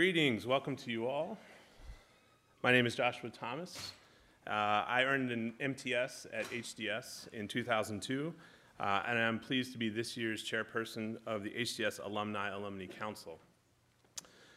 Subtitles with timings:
[0.00, 1.36] Greetings, welcome to you all.
[2.62, 3.92] My name is Joshua Thomas.
[4.46, 4.50] Uh,
[4.88, 8.32] I earned an MTS at HDS in 2002,
[8.80, 13.38] uh, and I'm pleased to be this year's chairperson of the HDS Alumni Alumni Council.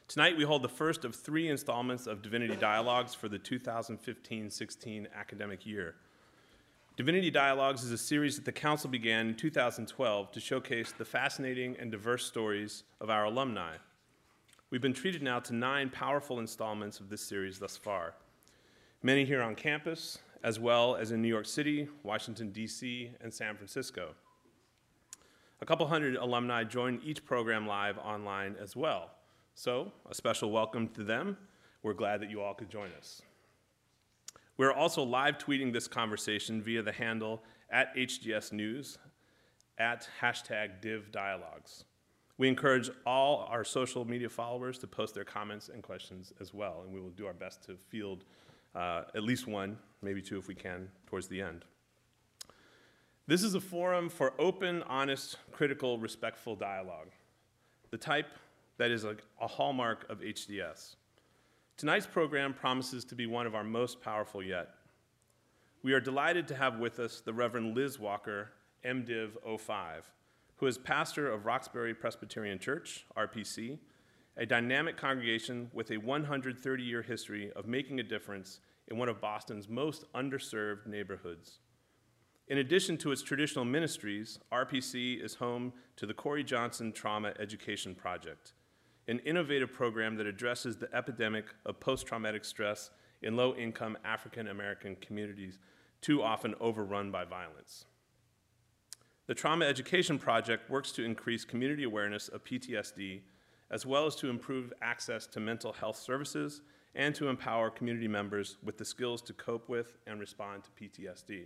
[0.07, 5.07] Tonight, we hold the first of three installments of Divinity Dialogues for the 2015 16
[5.13, 5.95] academic year.
[6.95, 11.75] Divinity Dialogues is a series that the Council began in 2012 to showcase the fascinating
[11.81, 13.75] and diverse stories of our alumni.
[14.73, 18.15] We've been treated now to nine powerful installments of this series thus far,
[19.03, 23.55] many here on campus, as well as in New York City, Washington, D.C., and San
[23.55, 24.15] Francisco.
[25.61, 29.11] A couple hundred alumni join each program live online as well.
[29.53, 31.37] So, a special welcome to them.
[31.83, 33.21] We're glad that you all could join us.
[34.57, 38.97] We're also live tweeting this conversation via the handle at HDS News
[39.77, 41.83] at hashtag Div Dialogues.
[42.43, 46.81] We encourage all our social media followers to post their comments and questions as well,
[46.83, 48.25] and we will do our best to field
[48.75, 51.63] uh, at least one, maybe two if we can, towards the end.
[53.27, 57.11] This is a forum for open, honest, critical, respectful dialogue,
[57.91, 58.27] the type
[58.77, 60.97] that is a, a hallmark of HDS.
[61.77, 64.71] Tonight's program promises to be one of our most powerful yet.
[65.81, 68.51] We are delighted to have with us the Reverend Liz Walker,
[68.83, 69.29] MDiv
[69.61, 70.11] 05
[70.57, 73.79] who is pastor of Roxbury Presbyterian Church, RPC,
[74.37, 79.21] a dynamic congregation with a 130 year history of making a difference in one of
[79.21, 81.59] Boston's most underserved neighborhoods.
[82.47, 87.95] In addition to its traditional ministries, RPC is home to the Corey Johnson Trauma Education
[87.95, 88.53] Project,
[89.07, 92.89] an innovative program that addresses the epidemic of post traumatic stress
[93.21, 95.59] in low income African American communities,
[96.01, 97.85] too often overrun by violence.
[99.25, 103.21] The Trauma Education Project works to increase community awareness of PTSD,
[103.71, 106.61] as well as to improve access to mental health services
[106.93, 111.45] and to empower community members with the skills to cope with and respond to PTSD.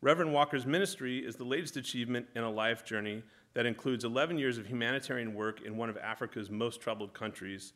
[0.00, 3.22] Reverend Walker's ministry is the latest achievement in a life journey
[3.52, 7.74] that includes 11 years of humanitarian work in one of Africa's most troubled countries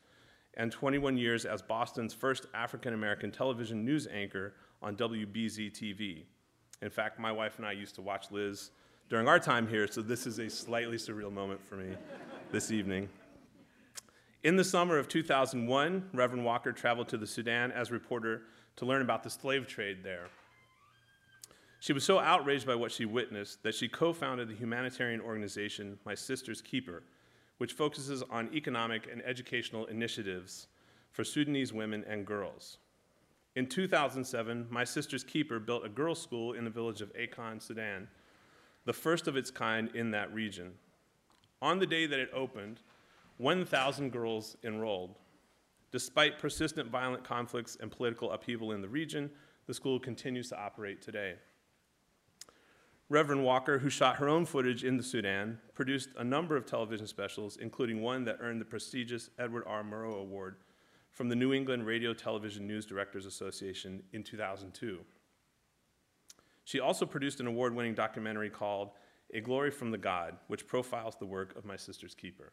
[0.56, 6.22] and 21 years as Boston's first African American television news anchor on WBZ TV,
[6.82, 8.70] in fact, my wife and I used to watch Liz
[9.08, 11.94] during our time here, so this is a slightly surreal moment for me
[12.52, 13.08] this evening.
[14.42, 18.42] In the summer of 2001, Reverend Walker traveled to the Sudan as reporter
[18.76, 20.28] to learn about the slave trade there.
[21.80, 25.98] She was so outraged by what she witnessed that she co founded the humanitarian organization
[26.04, 27.02] My Sister's Keeper,
[27.58, 30.66] which focuses on economic and educational initiatives
[31.12, 32.78] for Sudanese women and girls.
[33.56, 38.09] In 2007, my sister's keeper built a girls' school in the village of Akon, Sudan,
[38.84, 40.72] the first of its kind in that region.
[41.62, 42.81] On the day that it opened,
[43.38, 45.14] 1,000 girls enrolled.
[45.93, 49.31] Despite persistent violent conflicts and political upheaval in the region,
[49.66, 51.34] the school continues to operate today.
[53.09, 57.06] Reverend Walker, who shot her own footage in the Sudan, produced a number of television
[57.06, 59.84] specials, including one that earned the prestigious Edward R.
[59.84, 60.56] Murrow Award
[61.14, 64.98] from the New England Radio Television News Directors Association in 2002.
[66.64, 68.91] She also produced an award winning documentary called
[69.32, 72.52] A Glory from the God, which profiles the work of my sister's keeper.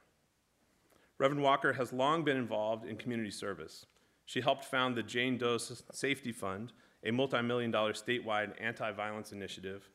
[1.18, 3.88] Reverend Walker has long been involved in community service.
[4.26, 6.72] She helped found the Jane Doe Safety Fund,
[7.04, 9.90] a multi million dollar statewide anti violence initiative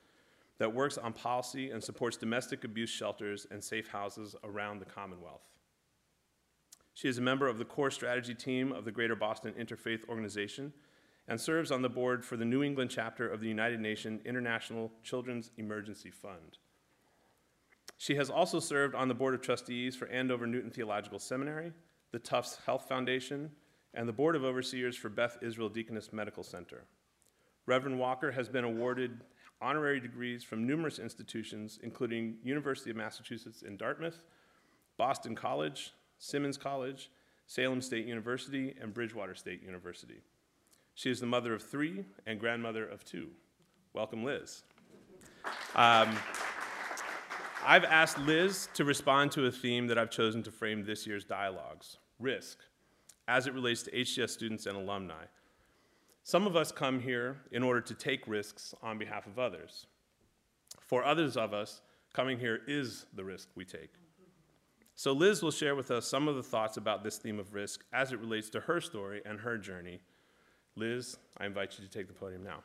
[0.58, 5.42] that works on policy and supports domestic abuse shelters and safe houses around the Commonwealth.
[6.96, 10.72] She is a member of the core strategy team of the Greater Boston Interfaith Organization
[11.28, 14.90] and serves on the board for the New England chapter of the United Nations International
[15.02, 16.56] Children's Emergency Fund.
[17.98, 21.70] She has also served on the board of trustees for Andover Newton Theological Seminary,
[22.12, 23.50] the Tufts Health Foundation,
[23.92, 26.84] and the board of overseers for Beth Israel Deaconess Medical Center.
[27.66, 29.20] Reverend Walker has been awarded
[29.60, 34.22] honorary degrees from numerous institutions, including University of Massachusetts in Dartmouth,
[34.96, 37.10] Boston College, Simmons College,
[37.46, 40.22] Salem State University, and Bridgewater State University.
[40.94, 43.28] She is the mother of three and grandmother of two.
[43.92, 44.62] Welcome, Liz.
[45.74, 46.16] Um,
[47.64, 51.24] I've asked Liz to respond to a theme that I've chosen to frame this year's
[51.24, 52.58] dialogues risk,
[53.28, 55.24] as it relates to HDS students and alumni.
[56.22, 59.86] Some of us come here in order to take risks on behalf of others.
[60.80, 61.82] For others of us,
[62.12, 63.90] coming here is the risk we take.
[64.98, 67.84] So, Liz will share with us some of the thoughts about this theme of risk
[67.92, 70.00] as it relates to her story and her journey.
[70.74, 72.62] Liz, I invite you to take the podium now.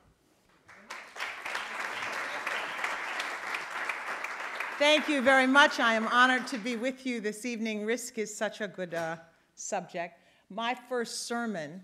[4.80, 5.82] Thank you very much.
[5.82, 7.86] I am honored to be with you this evening.
[7.86, 9.18] Risk is such a good uh,
[9.56, 10.18] subject.
[10.50, 11.84] My first sermon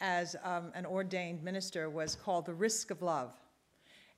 [0.00, 3.32] as um, an ordained minister was called The Risk of Love.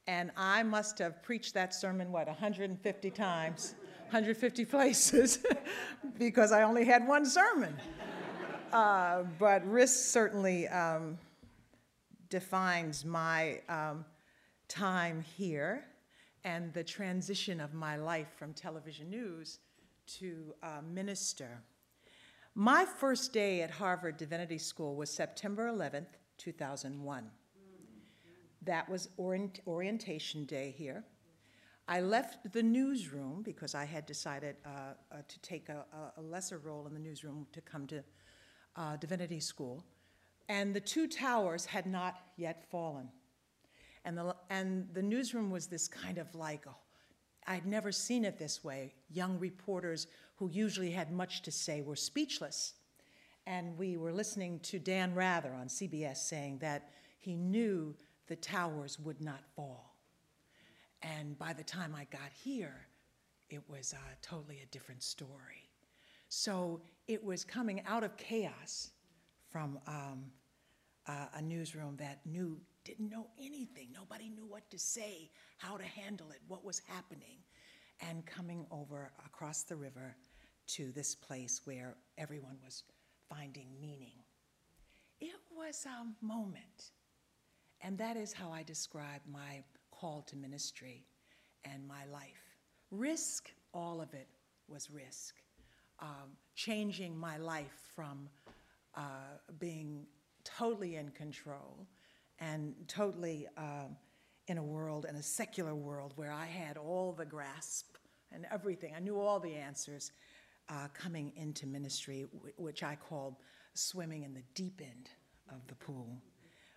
[0.06, 3.74] And I must have preached that sermon, what, 150 times,
[4.08, 5.40] 150 places,
[6.18, 7.76] because I only had one sermon.
[8.72, 11.18] Uh, but risk certainly um,
[12.30, 14.06] defines my um,
[14.66, 15.84] time here
[16.42, 19.58] and the transition of my life from television news
[20.06, 21.60] to uh, minister.
[22.54, 27.30] My first day at Harvard Divinity School was September 11th, 2001.
[28.62, 31.04] That was orient- orientation day here.
[31.90, 34.68] I left the newsroom because I had decided uh,
[35.10, 35.86] uh, to take a,
[36.18, 38.04] a, lesser role in the newsroom to come to
[38.76, 39.82] uh, Divinity School.
[40.50, 43.08] And the two towers had not yet fallen.
[44.04, 46.76] And the, and the newsroom was this kind of like, oh,
[47.46, 48.92] I'd never seen it this way.
[49.10, 52.74] Young reporters who usually had much to say were speechless.
[53.46, 57.94] And we were listening to Dan Rather on CBS saying that he knew
[58.26, 59.87] the towers would not fall.
[61.02, 62.86] And by the time I got here,
[63.50, 65.70] it was uh, totally a different story.
[66.28, 68.90] So it was coming out of chaos
[69.50, 70.24] from um,
[71.06, 73.88] uh, a newsroom that knew didn't know anything.
[73.92, 77.38] Nobody knew what to say, how to handle it, what was happening.
[78.00, 80.16] And coming over across the river
[80.68, 82.84] to this place where everyone was
[83.28, 84.14] finding meaning.
[85.20, 86.92] It was a moment.
[87.80, 89.62] And that is how I describe my
[89.98, 91.04] call to ministry
[91.64, 92.56] and my life.
[92.90, 94.28] Risk, all of it
[94.68, 95.34] was risk.
[96.00, 98.28] Um, changing my life from
[98.94, 99.00] uh,
[99.58, 100.06] being
[100.44, 101.86] totally in control
[102.38, 103.96] and totally um,
[104.46, 107.96] in a world, in a secular world, where I had all the grasp
[108.32, 108.94] and everything.
[108.96, 110.12] I knew all the answers
[110.68, 113.36] uh, coming into ministry, which I called
[113.74, 115.10] swimming in the deep end
[115.50, 116.22] of the pool,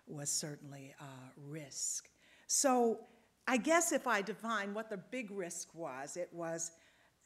[0.06, 2.08] was certainly a risk.
[2.54, 3.00] So
[3.48, 6.72] I guess if I define what the big risk was, it was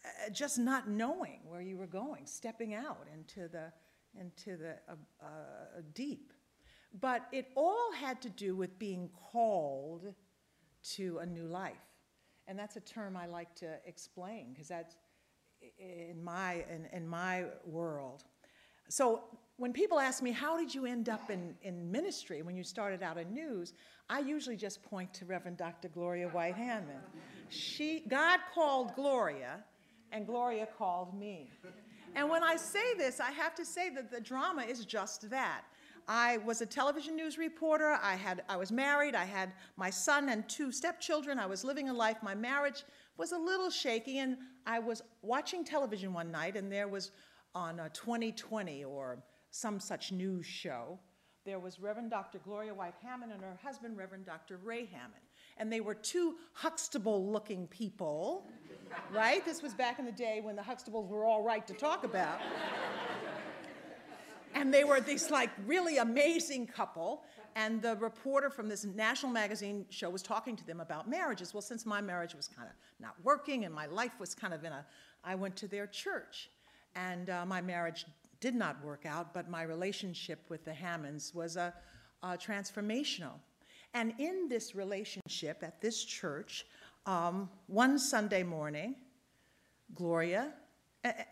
[0.05, 3.73] uh, just not knowing where you were going, stepping out into the,
[4.21, 5.27] into the uh, uh,
[5.95, 6.33] deep.
[7.01, 10.15] But it all had to do with being called
[10.95, 11.75] to a new life.
[12.47, 14.95] And that's a term I like to explain because that's
[15.77, 18.23] in my, in, in my world.
[18.89, 19.25] So
[19.59, 23.03] when people ask me, how did you end up in, in ministry when you started
[23.03, 23.73] out in news,
[24.11, 25.89] I usually just point to Reverend Dr.
[25.89, 27.01] Gloria White Hammond.
[27.49, 29.65] She, God called Gloria,
[30.13, 31.51] and Gloria called me.
[32.15, 35.63] And when I say this, I have to say that the drama is just that.
[36.09, 37.99] I was a television news reporter.
[38.01, 39.15] I, had, I was married.
[39.15, 41.39] I had my son and two stepchildren.
[41.39, 42.19] I was living a life.
[42.23, 42.85] My marriage
[43.17, 44.37] was a little shaky, and
[44.67, 47.11] I was watching television one night, and there was
[47.55, 49.19] on uh, a 2020 or
[49.57, 50.99] some such news show,
[51.45, 52.39] there was Reverend Dr.
[52.39, 54.59] Gloria White Hammond and her husband, Reverend Dr.
[54.63, 55.23] Ray Hammond.
[55.59, 58.51] And they were two Huxtable looking people,
[59.13, 59.45] right?
[59.45, 62.41] This was back in the day when the Huxtables were all right to talk about
[64.57, 67.23] and they were this like really amazing couple
[67.55, 71.61] and the reporter from this national magazine show was talking to them about marriages well
[71.61, 74.73] since my marriage was kind of not working and my life was kind of in
[74.73, 74.85] a
[75.25, 76.49] i went to their church
[76.95, 78.07] and uh, my marriage
[78.41, 81.73] did not work out but my relationship with the hammonds was a,
[82.23, 83.35] a transformational
[83.95, 86.67] and in this relationship at this church
[87.07, 88.95] um, one sunday morning
[89.95, 90.53] gloria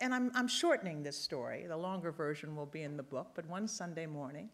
[0.00, 1.66] and I'm, I'm shortening this story.
[1.66, 4.48] The longer version will be in the book, but one Sunday morning,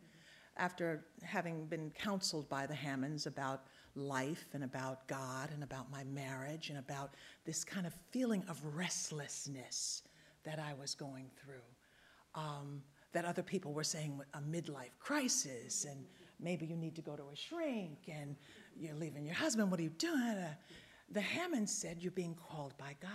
[0.57, 3.64] after having been counseled by the Hammonds about
[3.95, 7.14] life and about God and about my marriage and about
[7.45, 10.02] this kind of feeling of restlessness
[10.45, 11.66] that I was going through,
[12.34, 12.82] um,
[13.12, 16.04] that other people were saying a midlife crisis and
[16.38, 18.37] maybe you need to go to a shrink and
[18.78, 20.20] you're leaving your husband, what are you doing?
[20.20, 20.54] Uh,
[21.10, 23.10] the Hammonds said, You're being called by God.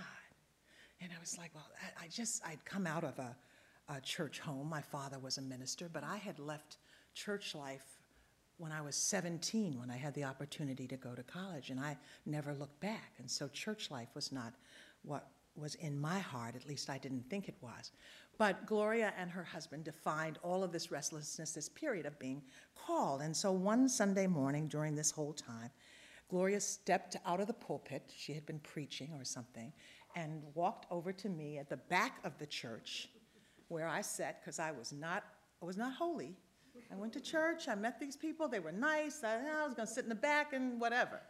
[1.01, 1.67] And I was like, well,
[2.01, 3.36] I, just, I'd come out of a,
[3.89, 4.69] a church home.
[4.69, 6.77] My father was a minister, but I had left
[7.13, 8.00] church life
[8.57, 11.98] when I was 17 when I had the opportunity to go to college, and I
[12.25, 13.13] never looked back.
[13.17, 14.53] And so church life was not
[15.03, 17.91] what was in my heart, at least I didn't think it was.
[18.38, 22.42] But Gloria and her husband defined all of this restlessness, this period of being
[22.75, 23.22] called.
[23.22, 25.70] And so one Sunday morning during this whole time,
[26.30, 29.72] Gloria stepped out of the pulpit, she had been preaching or something,
[30.15, 33.10] and walked over to me at the back of the church
[33.68, 35.24] where I sat because I was not
[35.62, 36.36] I was not holy.
[36.92, 39.24] I went to church, I met these people, they were nice.
[39.24, 41.22] I, I was going to sit in the back and whatever.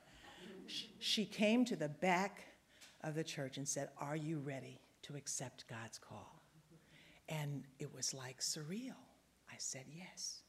[1.00, 2.42] She came to the back
[3.02, 6.35] of the church and said, Are you ready to accept God's call?
[7.30, 8.96] And it was like surreal.
[9.50, 10.42] I said yes.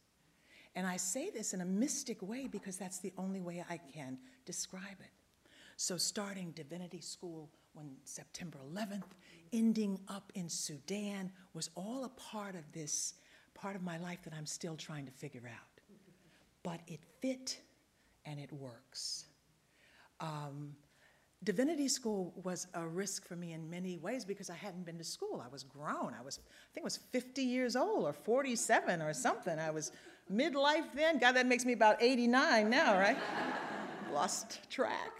[0.74, 4.18] And I say this in a mystic way because that's the only way I can
[4.44, 5.10] describe it.
[5.78, 9.04] So, starting divinity school when September 11th,
[9.52, 13.14] ending up in Sudan was all a part of this
[13.54, 15.80] part of my life that I'm still trying to figure out.
[16.62, 17.60] But it fit
[18.24, 19.26] and it works.
[20.20, 20.74] Um,
[21.46, 25.04] divinity school was a risk for me in many ways because I hadn't been to
[25.04, 25.42] school.
[25.42, 26.12] I was grown.
[26.18, 29.56] I was, I think I was 50 years old or 47 or something.
[29.58, 29.92] I was
[30.30, 31.18] midlife then.
[31.18, 33.16] God, that makes me about 89 now, right?
[34.12, 35.12] Lost track.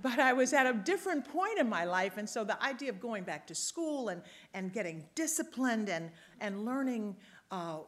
[0.00, 3.00] But I was at a different point in my life, and so the idea of
[3.00, 4.22] going back to school and,
[4.54, 7.16] and getting disciplined and, and learning
[7.50, 7.78] uh,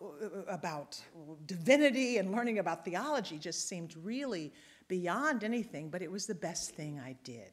[0.48, 1.00] about
[1.46, 4.52] divinity and learning about theology just seemed really
[4.98, 7.50] beyond anything, but it was the best thing I did.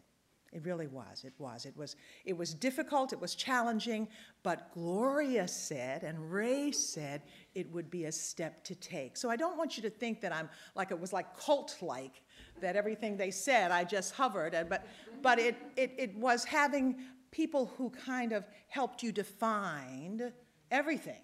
[0.51, 1.23] It really was.
[1.23, 1.65] It was.
[1.65, 1.95] It was.
[2.25, 3.13] It was difficult.
[3.13, 4.09] It was challenging.
[4.43, 7.21] But Gloria said, and Ray said,
[7.55, 9.15] it would be a step to take.
[9.15, 12.15] So I don't want you to think that I'm like it was like cult-like,
[12.59, 14.53] that everything they said I just hovered.
[14.67, 14.81] But
[15.21, 16.85] but it it it was having
[17.31, 20.33] people who kind of helped you define
[20.71, 21.23] everything,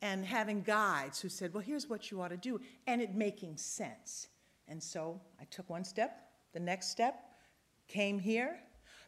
[0.00, 3.56] and having guides who said, well, here's what you ought to do, and it making
[3.56, 4.28] sense.
[4.70, 7.24] And so I took one step, the next step,
[7.88, 8.60] came here.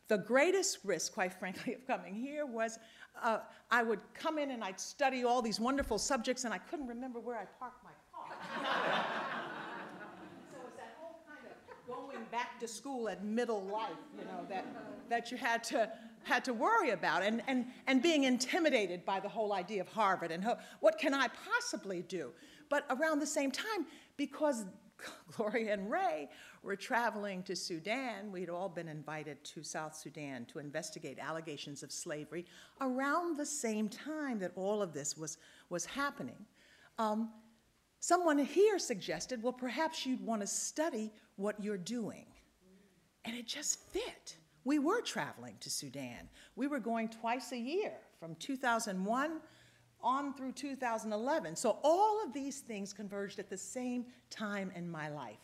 [0.08, 2.80] The greatest risk, quite frankly, of coming here was
[3.22, 3.38] uh,
[3.70, 7.20] I would come in and I'd study all these wonderful subjects and I couldn't remember
[7.20, 8.26] where I parked my car.
[10.50, 14.44] so it's that whole kind of going back to school at middle life, you know,
[14.48, 14.66] that,
[15.08, 15.88] that you had to,
[16.24, 20.32] had to worry about and, and, and being intimidated by the whole idea of Harvard
[20.32, 22.32] and ho- what can I possibly do?
[22.68, 24.64] But around the same time, because
[25.36, 26.28] Gloria and Ray
[26.62, 28.30] were traveling to Sudan.
[28.32, 32.46] We'd all been invited to South Sudan to investigate allegations of slavery
[32.80, 35.38] around the same time that all of this was,
[35.70, 36.46] was happening.
[36.98, 37.30] Um,
[38.00, 42.26] someone here suggested, well, perhaps you'd want to study what you're doing.
[43.24, 44.36] And it just fit.
[44.64, 46.28] We were traveling to Sudan.
[46.56, 49.40] We were going twice a year from 2001
[50.02, 51.56] on through 2011.
[51.56, 55.38] So all of these things converged at the same time in my life.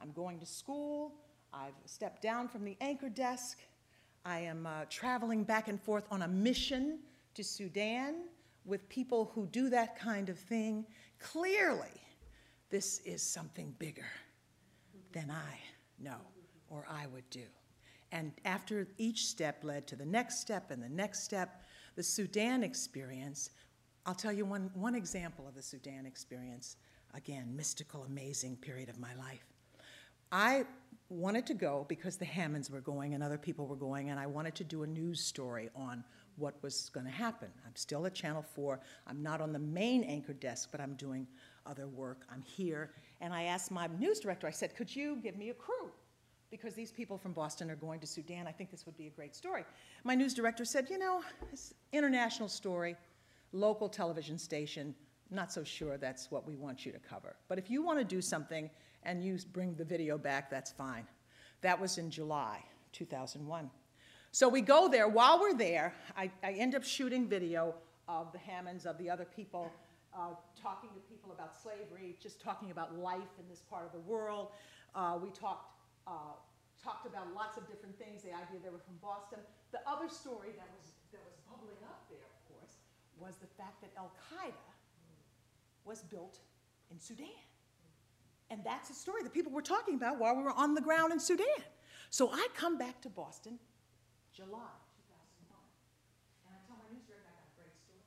[0.00, 1.14] I'm going to school,
[1.52, 3.58] I've stepped down from the anchor desk,
[4.24, 7.00] I am uh, traveling back and forth on a mission
[7.34, 8.24] to Sudan
[8.64, 10.86] with people who do that kind of thing.
[11.18, 12.00] Clearly,
[12.70, 14.06] this is something bigger
[15.12, 15.58] than I
[15.98, 16.20] know
[16.70, 17.44] or I would do.
[18.12, 21.62] And after each step led to the next step and the next step,
[21.96, 23.50] the Sudan experience
[24.04, 26.76] I'll tell you one, one example of the Sudan experience.
[27.14, 29.44] Again, mystical, amazing period of my life.
[30.32, 30.64] I
[31.08, 34.26] wanted to go because the Hammonds were going and other people were going, and I
[34.26, 36.02] wanted to do a news story on
[36.36, 37.48] what was going to happen.
[37.66, 38.80] I'm still at Channel 4.
[39.06, 41.26] I'm not on the main anchor desk, but I'm doing
[41.66, 42.22] other work.
[42.32, 42.90] I'm here.
[43.20, 45.90] And I asked my news director, I said, Could you give me a crew?
[46.50, 48.46] Because these people from Boston are going to Sudan.
[48.46, 49.64] I think this would be a great story.
[50.04, 52.96] My news director said, You know, it's international story
[53.52, 54.94] local television station,
[55.30, 57.36] not so sure that's what we want you to cover.
[57.48, 58.70] But if you want to do something
[59.02, 61.06] and you bring the video back, that's fine.
[61.62, 63.70] That was in July 2001.
[64.30, 65.08] So we go there.
[65.08, 67.74] While we're there, I, I end up shooting video
[68.08, 69.70] of the Hammonds, of the other people,
[70.14, 74.00] uh, talking to people about slavery, just talking about life in this part of the
[74.00, 74.48] world.
[74.94, 75.72] Uh, we talked,
[76.06, 76.36] uh,
[76.82, 79.38] talked about lots of different things, the idea they were from Boston.
[79.70, 82.01] The other story that was, that was bubbling up
[83.22, 84.66] was the fact that Al Qaeda
[85.86, 86.42] was built
[86.90, 87.46] in Sudan.
[88.50, 91.14] And that's a story that people were talking about while we were on the ground
[91.14, 91.62] in Sudan.
[92.10, 93.56] So I come back to Boston,
[94.34, 94.74] July
[95.08, 95.56] 2001,
[96.44, 98.04] and I tell my news director, I got a great story.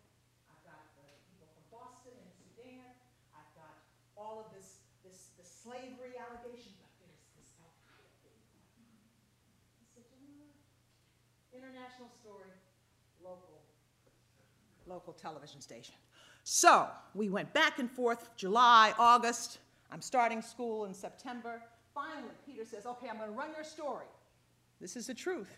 [0.51, 2.85] I've got the people from Boston and Sudan.
[3.33, 3.73] I've got
[4.13, 9.09] all of this, this, this slavery allegation, but there's this Al Qaeda thing going on.
[9.97, 10.53] Said, you know,
[11.49, 12.53] international story,
[13.17, 13.64] local
[14.87, 15.95] local television station.
[16.43, 19.59] So we went back and forth, July, August.
[19.91, 21.61] I'm starting school in September.
[21.93, 24.05] Finally, Peter says, okay, I'm going to run your story.
[24.79, 25.55] This is the truth.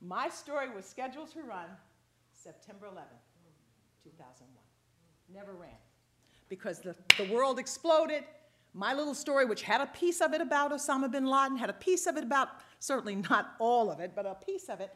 [0.00, 1.66] My story was scheduled to run
[2.32, 3.08] September 11,
[4.04, 4.48] 2001.
[5.32, 5.70] Never ran.
[6.48, 8.24] Because the, the world exploded.
[8.72, 11.74] My little story, which had a piece of it about Osama bin Laden, had a
[11.74, 12.48] piece of it about,
[12.78, 14.92] certainly not all of it, but a piece of it.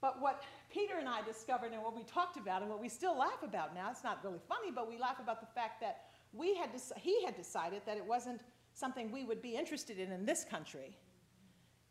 [0.00, 0.42] But what
[0.74, 3.76] Peter and I discovered and what we talked about and what we still laugh about
[3.76, 7.24] now, it's not really funny, but we laugh about the fact that we had he
[7.24, 8.40] had decided that it wasn't
[8.72, 10.98] something we would be interested in in this country.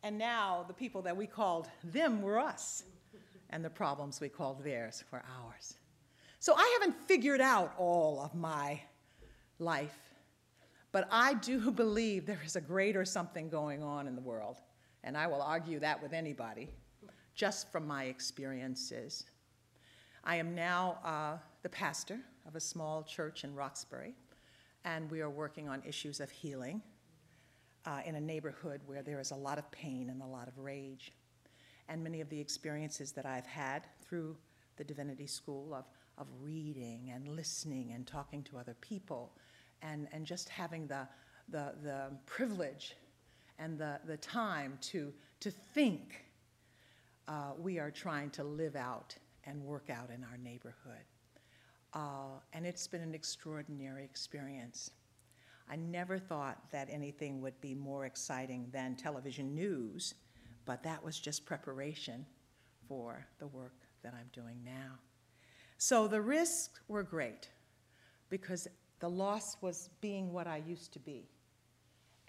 [0.04, 2.84] And now the people that we called them were us,
[3.52, 5.78] and the problems we called theirs were ours.
[6.40, 8.82] So I haven't figured out all of my
[9.60, 9.98] life,
[10.92, 14.58] but I do believe there is a greater something going on in the world,
[15.06, 16.70] and I will argue that with anybody,
[17.36, 19.26] just from my experiences.
[20.24, 24.14] I am now uh, the pastor of a small church in Roxbury,
[24.86, 26.82] and we are working on issues of healing
[27.86, 30.58] uh, in a neighborhood where there is a lot of pain and a lot of
[30.58, 31.12] rage.
[31.90, 34.38] And many of the experiences that I've had through
[34.78, 35.86] the Divinity School of,
[36.18, 39.34] of reading and listening and talking to other people
[39.82, 41.08] and, and just having the,
[41.50, 42.96] the, the privilege
[43.60, 46.26] and the, the time to, to think,
[47.28, 49.16] uh, we are trying to live out
[49.46, 51.04] and work out in our neighborhood.
[51.94, 54.92] Uh, and it's been an extraordinary experience.
[55.70, 60.16] I never thought that anything would be more exciting than television news,
[60.66, 62.26] but that was just preparation
[62.88, 65.00] for the work that I'm doing now.
[65.78, 67.50] So the risks were great
[68.30, 68.68] because
[69.00, 71.30] the loss was being what I used to be.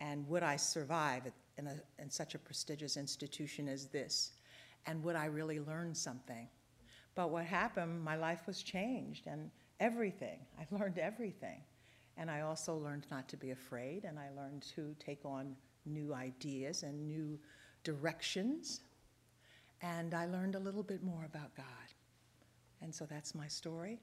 [0.01, 1.23] And would I survive
[1.57, 4.33] in, a, in such a prestigious institution as this?
[4.87, 6.49] And would I really learn something?
[7.15, 9.51] But what happened, my life was changed and
[9.81, 10.41] everything.
[10.59, 11.61] I learned everything.
[12.17, 16.15] And I also learned not to be afraid, and I learned to take on new
[16.15, 17.39] ideas and new
[17.83, 18.83] directions.
[19.83, 21.67] And I learned a little bit more about God.
[22.83, 23.99] And so that's my story,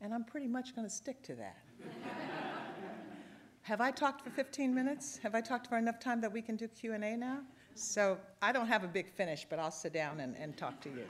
[0.00, 1.58] and I'm pretty much going to stick to that.
[3.62, 5.18] have I talked for 15 minutes?
[5.22, 7.40] Have I talked for enough time that we can do Q&A now?
[7.78, 10.88] So I don't have a big finish, but I'll sit down and, and talk to
[10.88, 11.04] you.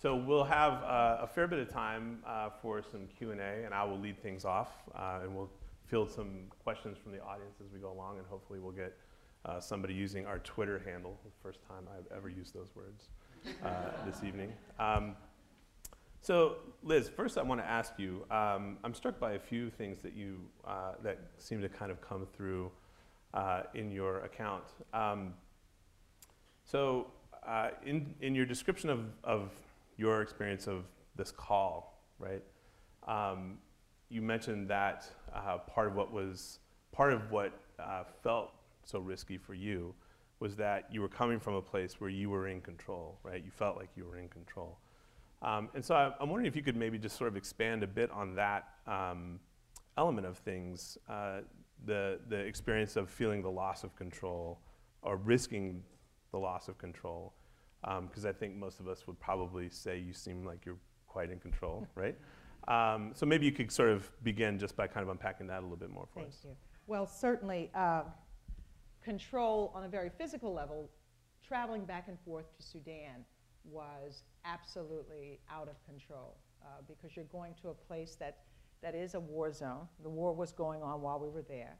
[0.00, 3.84] So we'll have uh, a fair bit of time uh, for some Q&A, and I
[3.84, 5.50] will lead things off, uh, and we'll
[5.84, 8.96] field some questions from the audience as we go along, and hopefully we'll get
[9.44, 13.08] uh, somebody using our Twitter handle, the first time I've ever used those words
[13.62, 14.54] uh, this evening.
[14.78, 15.16] Um,
[16.22, 20.00] so Liz, first I want to ask you, um, I'm struck by a few things
[20.02, 22.70] that you, uh, that seem to kind of come through
[23.74, 24.64] in your account.
[24.94, 25.34] Um,
[26.64, 27.08] so
[27.84, 29.50] in, in your description of, of
[29.96, 30.84] your experience of
[31.16, 32.42] this call, right?
[33.06, 33.58] Um,
[34.08, 36.58] you mentioned that uh, part of what was
[36.92, 38.52] part of what uh, felt
[38.84, 39.94] so risky for you
[40.40, 43.42] was that you were coming from a place where you were in control, right?
[43.44, 44.78] You felt like you were in control.
[45.42, 47.86] Um, and so I, am wondering if you could maybe just sort of expand a
[47.86, 49.40] bit on that um,
[49.98, 51.40] element of things, uh,
[51.84, 54.60] the, the experience of feeling the loss of control
[55.02, 55.82] or risking
[56.30, 57.34] the loss of control
[57.82, 60.78] because um, I think most of us would probably say you seem like you're
[61.08, 62.16] quite in control, right?
[62.68, 65.62] Um, so maybe you could sort of begin just by kind of unpacking that a
[65.62, 66.38] little bit more for Thank us.
[66.44, 66.50] you.
[66.86, 68.02] Well, certainly, uh,
[69.02, 70.88] control on a very physical level,
[71.44, 73.24] traveling back and forth to Sudan
[73.64, 78.38] was absolutely out of control uh, because you're going to a place that,
[78.82, 79.88] that is a war zone.
[80.02, 81.78] The war was going on while we were there.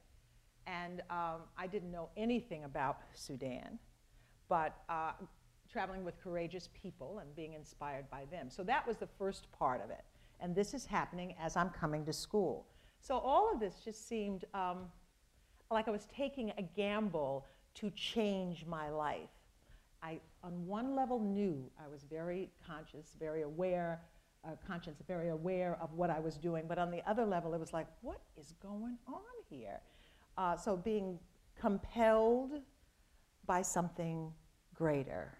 [0.66, 3.78] And um, I didn't know anything about Sudan,
[4.48, 5.12] but uh,
[5.70, 8.48] traveling with courageous people and being inspired by them.
[8.50, 10.04] So that was the first part of it.
[10.40, 12.66] And this is happening as I'm coming to school.
[13.00, 14.90] So all of this just seemed um,
[15.70, 19.30] like I was taking a gamble to change my life.
[20.02, 24.00] I, on one level, knew I was very conscious, very aware,
[24.44, 26.64] uh, conscious, very aware of what I was doing.
[26.68, 29.80] But on the other level, it was like, what is going on here?
[30.36, 31.18] Uh, so being
[31.60, 32.52] compelled
[33.46, 34.32] by something
[34.74, 35.38] greater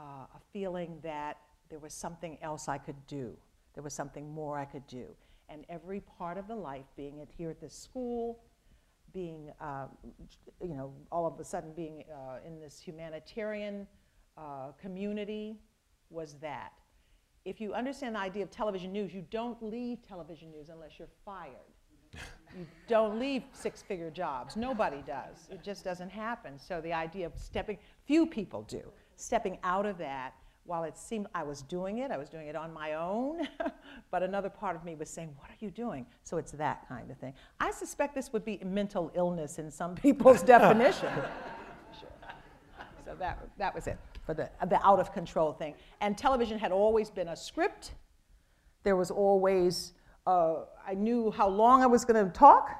[0.00, 3.36] uh, a feeling that there was something else I could do.
[3.74, 5.06] There was something more I could do.
[5.48, 8.40] And every part of the life, being it here at this school,
[9.12, 9.86] being, uh,
[10.62, 13.86] you know, all of a sudden being uh, in this humanitarian
[14.36, 15.58] uh, community
[16.10, 16.72] was that.
[17.44, 21.08] If you understand the idea of television news, you don't leave television news unless you're
[21.24, 21.54] fired.
[22.58, 24.56] you don't leave six figure jobs.
[24.56, 25.48] Nobody does.
[25.50, 26.58] It just doesn't happen.
[26.58, 28.82] So the idea of stepping, few people do
[29.20, 30.32] stepping out of that,
[30.70, 33.48] while it seemed I was doing it, I was doing it on my own,
[34.12, 36.06] but another part of me was saying, What are you doing?
[36.22, 37.34] So it's that kind of thing.
[37.58, 41.10] I suspect this would be mental illness in some people's definition.
[41.12, 41.28] Sure.
[43.04, 45.74] So that, that was it for the, the out of control thing.
[46.00, 47.94] And television had always been a script.
[48.84, 49.94] There was always,
[50.28, 52.70] uh, I knew how long I was going to talk.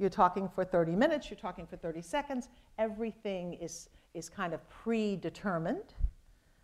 [0.00, 2.48] You're talking for 30 minutes, you're talking for 30 seconds.
[2.78, 5.94] Everything is is kind of predetermined.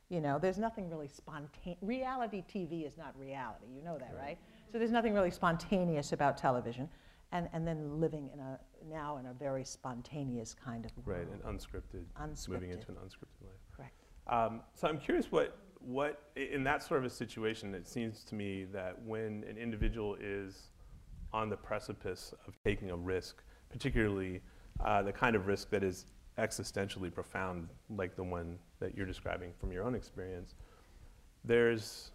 [0.08, 1.78] You know, there's nothing really spontaneous.
[1.82, 3.66] Reality TV is not reality.
[3.74, 4.38] You know that, right?
[4.70, 6.88] So there's nothing really spontaneous about television.
[7.32, 11.26] and, and then living in a, now in a very spontaneous kind of world.
[11.28, 13.60] Right, and unscripted, unscripted, moving into an unscripted life.
[13.76, 13.94] Correct.
[14.28, 18.34] Um, so I'm curious what, what, in that sort of a situation, it seems to
[18.34, 20.70] me that when an individual is
[21.32, 24.40] on the precipice of taking a risk, particularly
[24.84, 26.06] uh, the kind of risk that is
[26.38, 30.54] existentially profound, like the one that you're describing from your own experience,
[31.44, 32.10] there's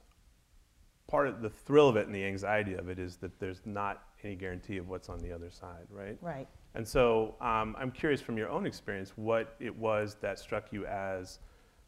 [1.08, 4.04] part of the thrill of it and the anxiety of it is that there's not
[4.24, 6.18] any guarantee of what's on the other side, right?
[6.22, 6.48] Right.
[6.74, 10.86] And so um, I'm curious from your own experience what it was that struck you
[10.86, 11.40] as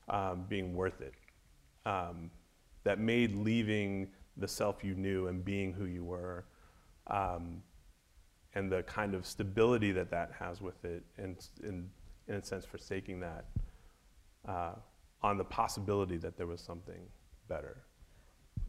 [0.10, 1.14] um, being worth it,
[1.86, 2.30] um,
[2.84, 6.44] that made leaving the self you knew and being who you were,
[7.08, 7.62] um,
[8.56, 11.90] and the kind of stability that that has with it, and in,
[12.28, 13.46] in a sense forsaking that
[14.48, 14.74] uh,
[15.22, 17.02] on the possibility that there was something
[17.48, 17.78] better.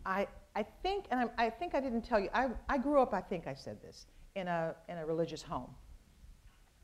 [0.06, 3.14] I, I think, and I, I think I didn't tell you, I, I grew up,
[3.14, 5.70] I think I said this, in a, in a religious home.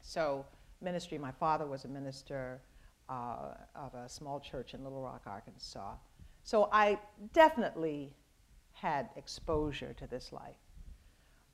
[0.03, 0.46] So,
[0.81, 2.62] ministry, my father was a minister
[3.09, 5.94] uh, of a small church in Little Rock, Arkansas.
[6.42, 6.98] So, I
[7.33, 8.14] definitely
[8.72, 10.57] had exposure to this life.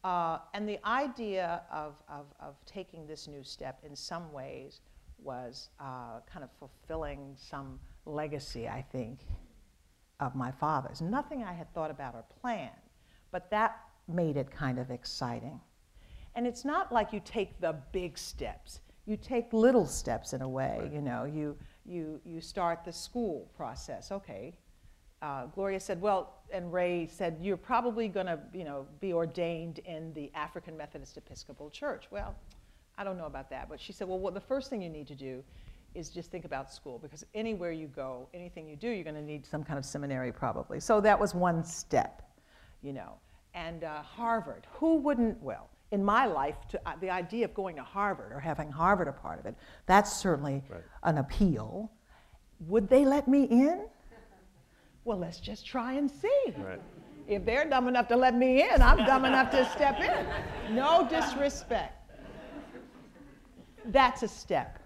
[0.05, 4.81] Uh, and the idea of, of, of taking this new step in some ways
[5.23, 9.21] was uh, kind of fulfilling some legacy, I think,
[10.21, 11.01] of my father's.
[11.01, 12.71] Nothing I had thought about or planned,
[13.31, 15.61] but that made it kind of exciting.
[16.35, 18.81] And it's not like you take the big steps.
[19.07, 20.93] You take little steps in a way, Right.
[20.93, 21.25] you know.
[21.25, 24.11] You, you, you start the school process.
[24.13, 24.59] Okay.
[25.23, 29.79] Uh, Gloria said, well, and Ray said, you're probably going to, you know, be ordained
[29.81, 32.07] in the African Methodist Episcopal Church.
[32.11, 32.37] Well,
[32.99, 33.69] I don't know about that.
[33.69, 35.43] But she said, well, what the first thing you need to do
[35.95, 39.23] is just think about school because anywhere you go, anything you do, you're going to
[39.23, 40.79] need some kind of seminary probably.
[40.81, 42.23] So that was one step,
[42.83, 43.15] you know.
[43.55, 47.77] And uh, Harvard, who wouldn't, well, in my life, to, uh, the idea of going
[47.77, 49.55] to Harvard or having Harvard a part of it,
[49.87, 50.83] that's certainly Right.
[51.05, 51.91] an appeal.
[52.67, 53.87] Would they let me in?
[55.05, 56.55] Well, let's just try and see.
[56.59, 56.81] Right.
[57.29, 60.75] If they're dumb enough to let me in, I'm dumb enough to step in.
[60.75, 61.96] No disrespect.
[63.87, 64.79] That's a step.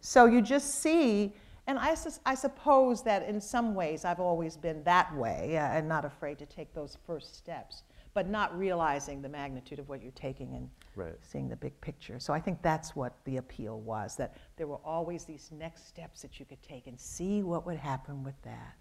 [0.00, 1.32] So you just see,
[1.66, 5.60] and I, sus- I suppose that in some ways I've always been that way uh,
[5.68, 10.02] and not afraid to take those first steps, but not realizing the magnitude of what
[10.02, 11.14] you're taking and Right.
[11.22, 12.18] seeing the big picture.
[12.18, 16.20] So I think that's what the appeal was that there were always these next steps
[16.20, 18.74] that you could take and see what would happen with that.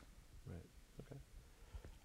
[0.45, 0.65] Right,
[1.06, 1.19] okay.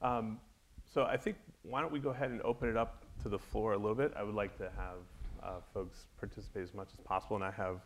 [0.01, 0.38] Um,
[0.85, 3.73] So I think, why don't we go ahead and open it up to the floor
[3.73, 4.12] a little bit?
[4.16, 4.99] I would like to have
[5.47, 7.81] uh, folks participate as much as possible, and I have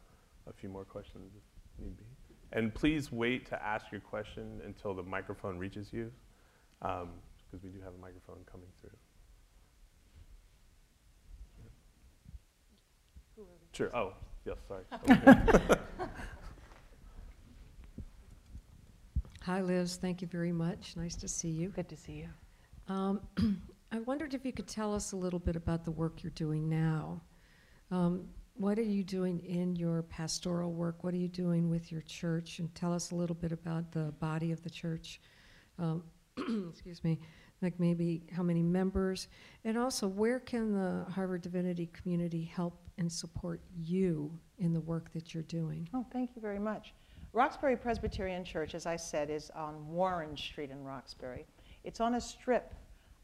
[0.49, 2.05] a few more questions if need be.
[2.53, 6.11] And please wait to ask your question until the microphone reaches you,
[6.81, 8.91] because we do have a microphone coming through.
[13.73, 14.83] Sure, oh, yes, sorry.
[19.43, 19.97] Hi, Liz.
[19.97, 20.95] Thank you very much.
[20.97, 21.69] Nice to see you.
[21.69, 22.29] Good to see you.
[22.89, 23.21] Um,
[23.93, 26.69] I wondered if you could tell us a little bit about the work you're doing
[26.69, 27.21] now.
[27.91, 28.25] Um,
[28.55, 31.03] what are you doing in your pastoral work?
[31.03, 32.59] What are you doing with your church?
[32.59, 35.21] And tell us a little bit about the body of the church.
[35.79, 36.05] Um,
[36.71, 37.19] excuse me,
[37.63, 39.29] like maybe how many members,
[39.65, 45.13] and also where can the Harvard Divinity community help and support you in the work
[45.13, 45.89] that you're doing?
[45.95, 46.95] Oh, thank you very much.
[47.33, 51.47] Roxbury Presbyterian Church, as I said, is on Warren Street in Roxbury.
[51.85, 52.75] It's on a strip,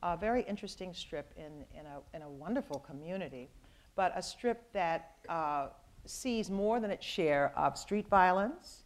[0.03, 3.51] a very interesting strip in, in, a, in a wonderful community,
[3.97, 5.69] but a strip that uh,
[6.05, 8.85] sees more than its share of street violence,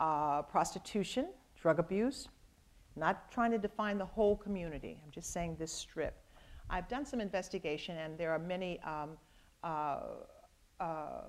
[0.00, 1.28] uh, prostitution,
[1.60, 2.28] drug abuse.
[2.96, 6.14] Not trying to define the whole community, I'm just saying this strip.
[6.70, 9.10] I've done some investigation, and there are many um,
[9.62, 10.00] uh,
[10.80, 11.20] uh,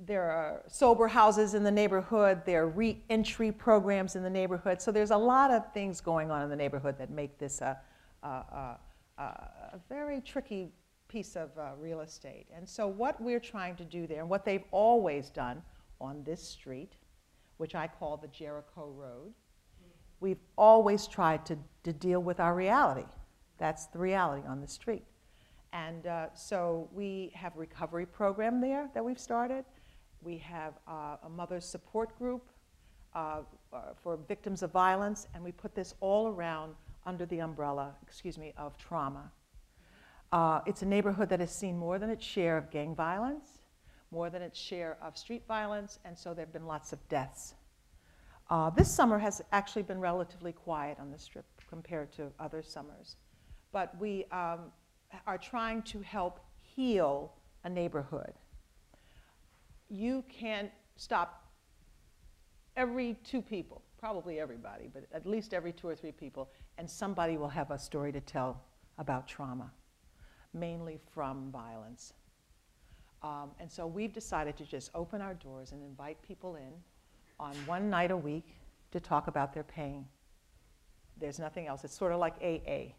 [0.00, 4.82] there are sober houses in the neighborhood, there are re-entry programs in the neighborhood.
[4.82, 7.78] So there's a lot of things going on in the neighborhood that make this a,
[8.22, 8.78] a, a,
[9.18, 10.72] a, a very tricky
[11.14, 12.46] piece of uh, real estate.
[12.52, 15.62] And so what we're trying to do there, and what they've always done
[16.00, 16.94] on this street,
[17.58, 19.32] which I call the Jericho Road,
[20.18, 23.06] we've always tried to, to deal with our reality.
[23.58, 25.04] That's the reality on the street.
[25.72, 29.64] And uh, so we have a recovery program there that we've started.
[30.20, 32.42] We have uh, a mother's support group
[33.14, 36.74] uh, uh, for victims of violence, and we put this all around
[37.06, 39.30] under the umbrella, excuse me, of trauma.
[40.32, 43.58] Uh, it's a neighborhood that has seen more than its share of gang violence,
[44.10, 47.54] more than its share of street violence, and so there have been lots of deaths.
[48.50, 53.16] Uh, this summer has actually been relatively quiet on the strip compared to other summers.
[53.72, 54.72] But we um,
[55.26, 57.32] are trying to help heal
[57.64, 58.32] a neighborhood.
[59.88, 61.44] You can't stop
[62.76, 67.36] every two people, probably everybody, but at least every two or three people, and somebody
[67.36, 68.62] will have a story to tell
[68.98, 69.70] about trauma,
[70.54, 72.12] mainly from violence.
[73.22, 76.72] Um, and so we've decided to just open our doors and invite people in
[77.40, 78.56] on one night a week
[78.92, 80.06] to talk about their pain.
[81.18, 81.84] There's nothing else.
[81.84, 82.92] It's sort of like AA.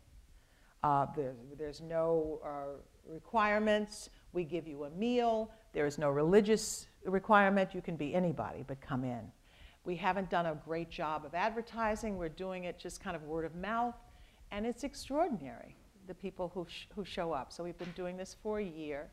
[0.84, 4.10] Uh, there's, there's no uh, requirements.
[4.34, 5.52] We give you a meal.
[5.74, 7.74] There is no religious requirement.
[7.74, 9.32] You can be anybody, but come in.
[9.84, 12.18] We haven't done a great job of advertising.
[12.18, 13.96] We're doing it just kind of word of mouth.
[14.52, 15.76] And it's extraordinary,
[16.08, 17.52] the people who, sh- who show up.
[17.52, 19.10] So we've been doing this for a year.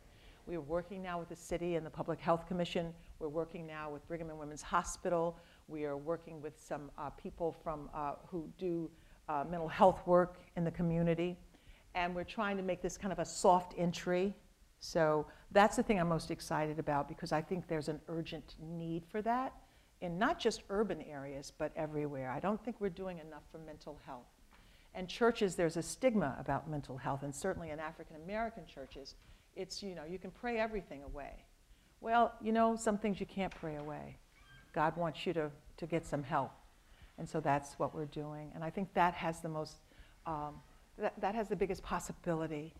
[0.46, 2.92] We are working now with the city and the Public Health Commission.
[3.18, 5.38] We're working now with Brigham and Women's Hospital.
[5.68, 8.90] We are working with some uh, people from, uh, who do
[9.28, 11.38] uh, mental health work in the community.
[11.94, 14.34] And we're trying to make this kind of a soft entry.
[14.80, 19.04] So that's the thing I'm most excited about because I think there's an urgent need
[19.10, 19.52] for that
[20.00, 22.30] in not just urban areas, but everywhere.
[22.30, 24.26] I don't think we're doing enough for mental health.
[24.94, 29.14] And churches, there's a stigma about mental health, and certainly in African American churches,
[29.56, 31.44] it's, you know, you can pray everything away.
[32.00, 34.16] Well, you know, some things you can't pray away.
[34.72, 36.50] God wants you to, to get some help.
[37.18, 38.50] And so that's what we're doing.
[38.54, 39.76] And I think that has the most,
[40.26, 40.54] um,
[40.98, 42.74] that, that has the biggest possibility.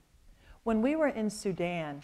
[0.64, 2.03] When we were in Sudan,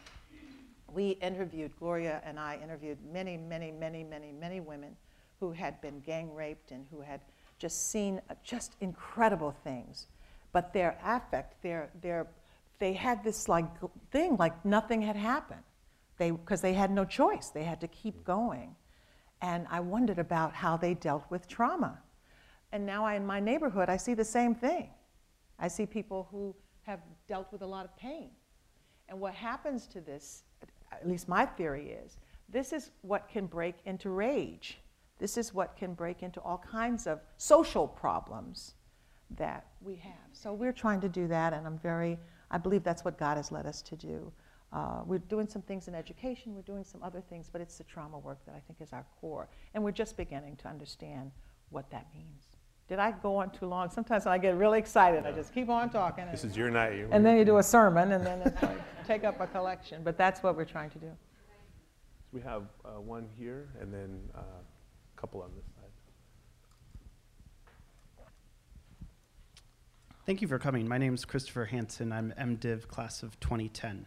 [0.93, 4.97] we interviewed, Gloria and I interviewed many, many, many, many, many women
[5.41, 7.21] who had been gang raped and who had
[7.59, 10.07] just seen uh, just incredible things.
[10.53, 12.27] But their affect, their, their,
[12.79, 13.67] they had this like
[14.11, 15.63] thing like nothing had happened.
[16.17, 17.51] They, because they had no choice.
[17.51, 18.75] They had to keep going.
[19.41, 21.99] And I wondered about how they dealt with trauma.
[22.73, 24.91] And now I, in my neighborhood, I see the same thing.
[25.59, 28.31] I see people who have dealt with a lot of pain.
[29.09, 30.43] And what happens to this,
[30.93, 32.17] at least my theory is,
[32.49, 34.79] this is what can break into rage.
[35.19, 38.75] This is what can break into all kinds of social problems
[39.37, 40.13] that we have.
[40.33, 42.19] So we're trying to do that, and I'm very,
[42.51, 44.33] I believe that's what God has led us to do.
[44.73, 47.85] Uh, we're doing some things in education, we're doing some other things, but it's the
[47.85, 49.49] trauma work that I think is our core.
[49.75, 51.33] And we're just beginning to understand
[51.71, 52.45] what that means.
[52.87, 53.91] Did I go on too long?
[53.91, 56.25] Sometimes when I get really excited, I just keep on talking.
[56.31, 56.97] This is your night.
[56.97, 60.03] You- and then you do a sermon, and then it's like, take up a collection.
[60.03, 61.11] But that's what we're trying to do.
[62.33, 64.43] We have uh, one here and then uh,
[65.19, 65.91] couple on this side.
[70.27, 70.87] Thank you for coming.
[70.87, 72.13] My name is Christopher Hansen.
[72.13, 74.07] I'm MDiv class of 2010.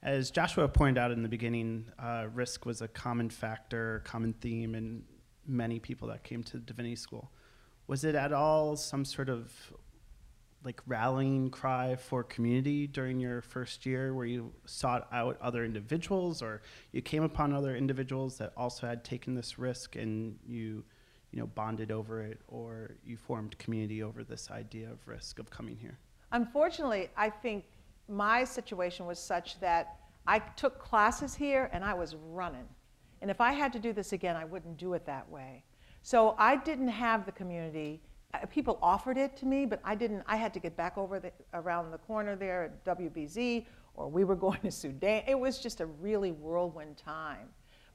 [0.00, 4.76] As Joshua pointed out in the beginning, uh, risk was a common factor, common theme
[4.76, 5.02] in
[5.44, 7.32] many people that came to Divinity School.
[7.88, 9.52] Was it at all some sort of
[10.64, 16.42] like rallying cry for community during your first year where you sought out other individuals
[16.42, 20.84] or you came upon other individuals that also had taken this risk and you
[21.30, 25.48] you know bonded over it or you formed community over this idea of risk of
[25.48, 25.98] coming here
[26.32, 27.64] Unfortunately, I think
[28.08, 32.66] my situation was such that I took classes here and I was running.
[33.22, 35.64] And if I had to do this again, I wouldn't do it that way.
[36.02, 38.02] So I didn't have the community.
[38.34, 40.22] Uh, People offered it to me, but I didn't.
[40.26, 44.24] I had to get back over the, around the corner there at WBZ, or we
[44.24, 45.22] were going to Sudan.
[45.26, 47.48] It was just a really whirlwind time.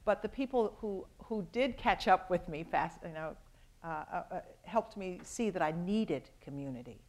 [0.05, 3.37] But the people who, who did catch up with me fast, you know,
[3.83, 6.99] uh, uh, uh, helped me see that I needed community.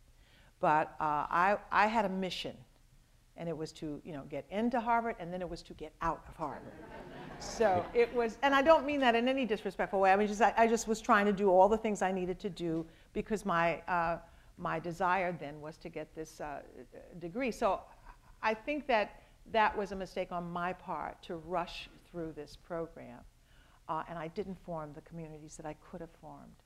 [0.61, 2.57] But uh, I, I had a mission,
[3.37, 5.93] and it was to you know get into Harvard, and then it was to get
[6.03, 6.73] out of Harvard.
[7.39, 10.13] so it was, and I don't mean that in any disrespectful way.
[10.13, 12.39] I mean, just I, I just was trying to do all the things I needed
[12.41, 12.85] to do
[13.15, 14.19] because my uh,
[14.59, 16.61] my desire then was to get this uh,
[17.19, 17.51] degree.
[17.51, 17.81] So
[18.43, 19.23] I think that
[19.53, 23.21] that was a mistake on my part to rush through this program,
[23.89, 26.63] uh, and I didn't form the communities that I could have formed.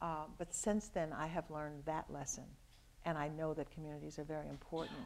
[0.00, 2.44] Uh, but since then, I have learned that lesson,
[3.04, 4.98] and I know that communities are very important.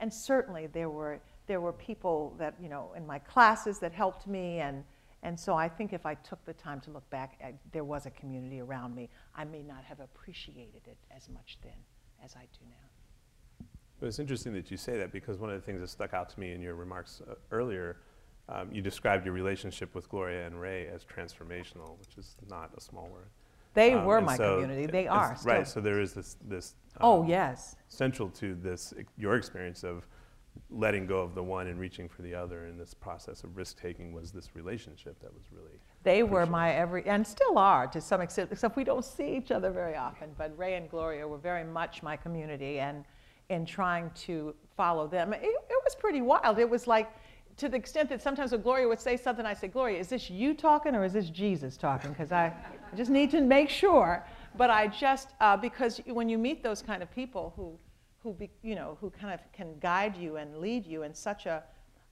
[0.00, 4.26] And certainly, there were there were people that you know in my classes that helped
[4.26, 4.84] me, and
[5.24, 8.06] and so I think if I took the time to look back, I, there was
[8.06, 9.08] a community around me.
[9.34, 11.72] I may not have appreciated it as much then
[12.22, 13.66] as I do now.
[13.98, 16.28] But it's interesting that you say that because one of the things that stuck out
[16.28, 17.96] to me in your remarks uh, earlier,
[18.50, 22.80] um, you described your relationship with Gloria and Ray as transformational, which is not a
[22.80, 23.30] small word.
[23.72, 24.86] They Um, were my so community.
[24.86, 25.52] They are still.
[25.52, 26.74] Right, so there is this, this.
[27.00, 27.76] oh um, yes.
[27.88, 30.06] Central to this, your experience of
[30.70, 34.12] letting go of the one and reaching for the other in this process of risk-taking
[34.12, 38.20] was this relationship that was really, They were my every, and still are to some
[38.20, 40.30] extent, except we don't see each other very often.
[40.36, 43.04] But Ray and Gloria were very much my community, and
[43.50, 45.32] in trying to follow them.
[45.32, 46.58] It, it was pretty wild.
[46.58, 47.10] It was like,
[47.58, 50.30] to the extent that sometimes when Gloria would say something, I say, Gloria, is this
[50.30, 52.10] you talking or is this Jesus talking?
[52.10, 52.52] Because I
[52.96, 54.24] just need to make sure.
[54.56, 57.78] But I just, uh, because when you meet those kind of people who,
[58.24, 61.44] who be, you know, who kind of can guide you and lead you in such
[61.46, 61.62] a,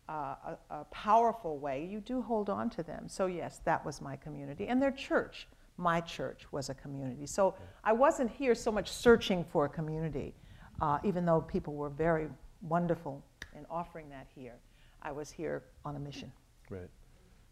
[0.08, 3.08] uh, a, a powerful way, you do hold on to them.
[3.08, 4.68] So yes, that was my community.
[4.68, 5.48] And their church,
[5.78, 7.26] my church, was a community.
[7.26, 10.34] So I wasn't here so much searching for a community,
[10.82, 12.28] uh, even though people were very
[12.60, 13.24] wonderful
[13.56, 14.54] in offering that here.
[15.00, 16.30] I was here on a mission.
[16.68, 16.90] Right.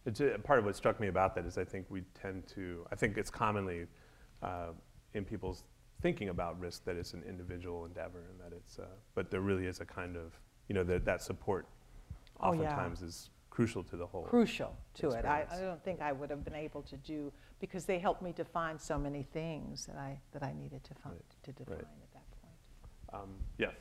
[0.04, 2.86] It's, uh, part of what struck me about that is I think we tend to,
[2.92, 3.86] I think it's commonly
[4.42, 4.68] uh,
[5.14, 5.64] in people's
[6.00, 8.84] thinking about risk that it's an individual endeavor and that it's, uh,
[9.14, 10.32] but there really is a kind of,
[10.68, 11.66] you know, that, that support
[12.42, 12.60] Oh, yeah.
[12.62, 14.22] oftentimes is crucial to the whole.
[14.22, 15.24] Crucial to it.
[15.26, 18.32] I, I don't think I would have been able to do, because they helped me
[18.32, 21.84] define so many things that I, that I needed to, find, Right, to define right.
[21.84, 23.22] at that point.
[23.22, 23.74] Um, yes.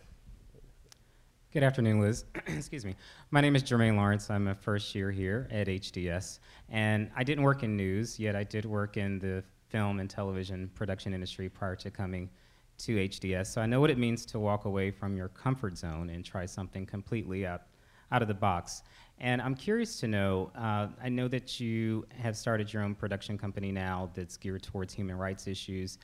[1.52, 2.26] Good afternoon, Liz.
[2.48, 2.96] Excuse me.
[3.32, 4.30] My name is Jermaine Lawrence.
[4.30, 6.40] I'm a first year here at HDS.
[6.70, 10.70] And I didn't work in news, yet I did work in the film and television
[10.76, 12.30] production industry prior to coming
[12.80, 13.48] to HDS.
[13.48, 16.46] So I know what it means to walk away from your comfort zone and try
[16.46, 17.64] something completely out,
[18.12, 18.84] out of the box.
[19.20, 23.38] And I'm curious to know uh, I know that you have started your own production
[23.38, 25.98] company now that's geared towards human rights issues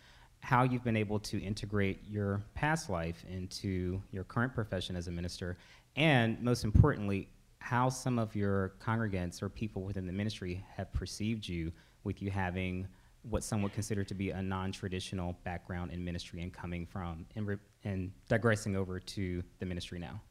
[0.46, 5.12] how you've been able to integrate your past life into your current profession as a
[5.12, 5.58] minister,
[5.96, 11.48] and most importantly, how some of your congregants or people within the ministry have perceived
[11.48, 11.72] you
[12.04, 12.88] with you having
[13.30, 17.48] what some would consider to be a non-traditional background in ministry and coming from and,
[17.48, 20.22] re- and digressing over to the ministry now.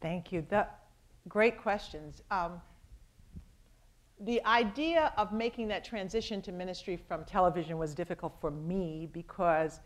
[0.00, 0.46] Thank you.
[0.48, 0.66] The,
[1.28, 2.22] great questions.
[2.30, 2.60] Um,
[4.20, 9.80] the idea of making that transition to ministry from television was difficult for me because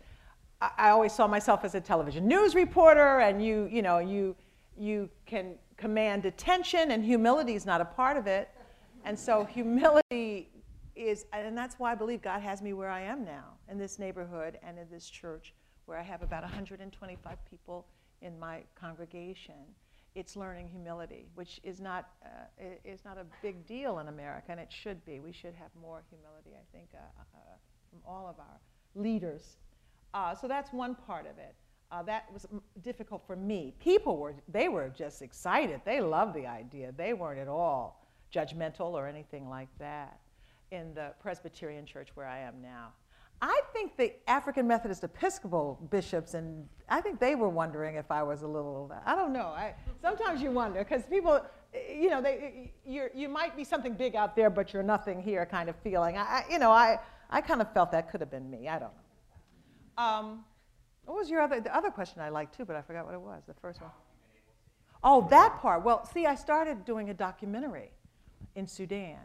[0.61, 4.35] I, I always saw myself as a television news reporter, and you, you know, you,
[4.77, 8.49] you can command attention, and humility is not a part of it.
[9.03, 10.49] And so humility
[10.95, 13.99] is, and that's why I believe God has me where I am now, in this
[13.99, 15.53] neighborhood and in this church,
[15.85, 17.87] where I have about 125 people
[18.21, 19.55] in my congregation
[20.15, 24.59] it's learning humility, which is not, uh, is not a big deal in America, and
[24.59, 25.19] it should be.
[25.19, 27.39] We should have more humility, I think, uh, uh,
[27.89, 28.59] from all of our
[28.95, 29.57] leaders.
[30.13, 31.55] Uh, so that's one part of it.
[31.91, 32.45] Uh, that was
[32.83, 33.73] difficult for me.
[33.79, 35.81] People were, they were just excited.
[35.85, 36.93] They loved the idea.
[36.95, 40.19] They weren't at all judgmental or anything like that
[40.71, 42.93] in the Presbyterian church where I am now.
[43.43, 48.21] I think the African Methodist Episcopal bishops, and I think they were wondering if I
[48.23, 48.91] was a little.
[49.05, 49.47] I don't know.
[49.47, 54.15] I, sometimes you wonder because people, you know, they, you're, you might be something big
[54.15, 56.17] out there, but you're nothing here, kind of feeling.
[56.17, 58.67] I, I- you know, I, I kind of felt that could have been me.
[58.69, 58.91] I don't
[59.97, 60.03] know.
[60.03, 60.45] Um,
[61.05, 61.59] what was your other?
[61.59, 63.41] The other question I liked too, but I forgot what it was.
[63.47, 63.91] The first one.
[65.03, 65.83] Oh, that part.
[65.83, 67.91] Well, see, I started doing a documentary
[68.55, 69.17] in Sudan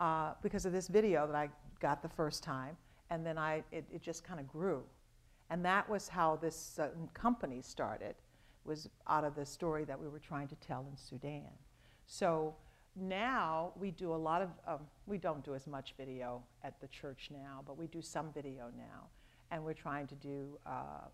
[0.00, 1.48] uh, because of this video that I
[1.80, 2.76] got the first time,
[3.10, 4.82] and then I, it, it just kind of grew.
[5.50, 8.14] And that was how this uh, company started,
[8.64, 11.50] was out of the story that we were trying to tell in Sudan.
[12.06, 12.54] So
[12.94, 16.88] now we do a lot of, um, we don't do as much video at the
[16.88, 19.06] church now, but we do some video now.
[19.50, 21.08] And we're trying to do, uh,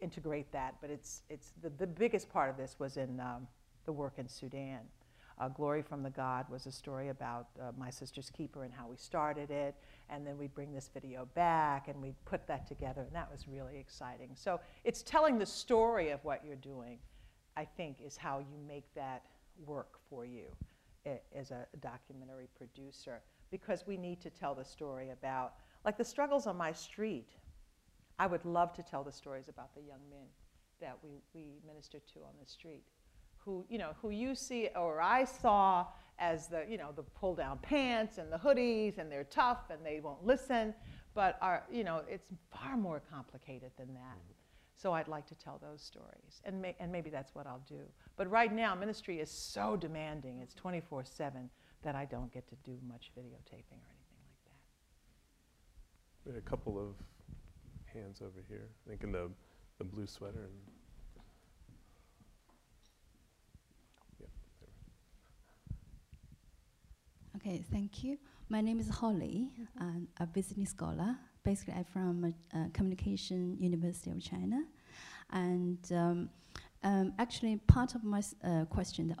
[0.00, 3.46] integrate that, but it's, it's the, the biggest part of this was in um,
[3.84, 4.80] the work in Sudan.
[5.42, 8.86] Uh, Glory from the God was a story about uh, My Sister's Keeper and how
[8.86, 9.74] we started it.
[10.08, 13.48] And then we'd bring this video back and we'd put that together, and that was
[13.48, 14.30] really exciting.
[14.36, 16.98] So it's telling the story of what you're doing,
[17.56, 19.24] I think, is how you make that
[19.66, 20.44] work for you
[21.34, 23.20] as a documentary producer.
[23.50, 27.30] Because we need to tell the story about, like the struggles on my street.
[28.16, 30.28] I would love to tell the stories about the young men
[30.80, 32.84] that we, we minister to on the street
[33.44, 35.86] who, you know, who you see or I saw
[36.18, 39.84] as the, you know, the pull down pants and the hoodies and they're tough and
[39.84, 40.74] they won't listen,
[41.14, 44.00] but are, you know, it's far more complicated than that.
[44.00, 44.32] Mm-hmm.
[44.82, 47.82] So I'd like to tell those stories, and, may, and maybe that's what I'll do.
[48.16, 51.48] But right now, ministry is so demanding, it's 24 7,
[51.82, 54.60] that I don't get to do much videotaping or anything like that.
[56.24, 56.96] We had a couple of
[57.92, 59.30] hands over here, I think in the,
[59.78, 60.48] the blue sweater.
[60.48, 60.52] And
[64.20, 64.26] yeah,
[64.60, 64.68] there.
[67.36, 68.18] Okay, thank you.
[68.50, 69.48] My name is Holly.
[69.78, 71.16] I'm a business scholar.
[71.44, 74.62] Basically, I'm from uh, Communication University of China,
[75.30, 76.28] and um,
[76.82, 79.16] um, actually, part of my uh, question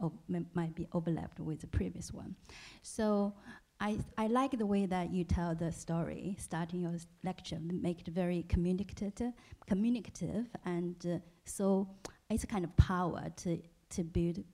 [0.54, 2.36] might be overlapped with the previous one.
[2.82, 3.32] So,
[3.80, 6.94] I, I like the way that you tell the story, starting your
[7.24, 9.32] lecture, make it very communicative,
[9.66, 11.88] communicative, and uh, so
[12.28, 13.58] it's a kind of power to
[13.90, 14.44] to build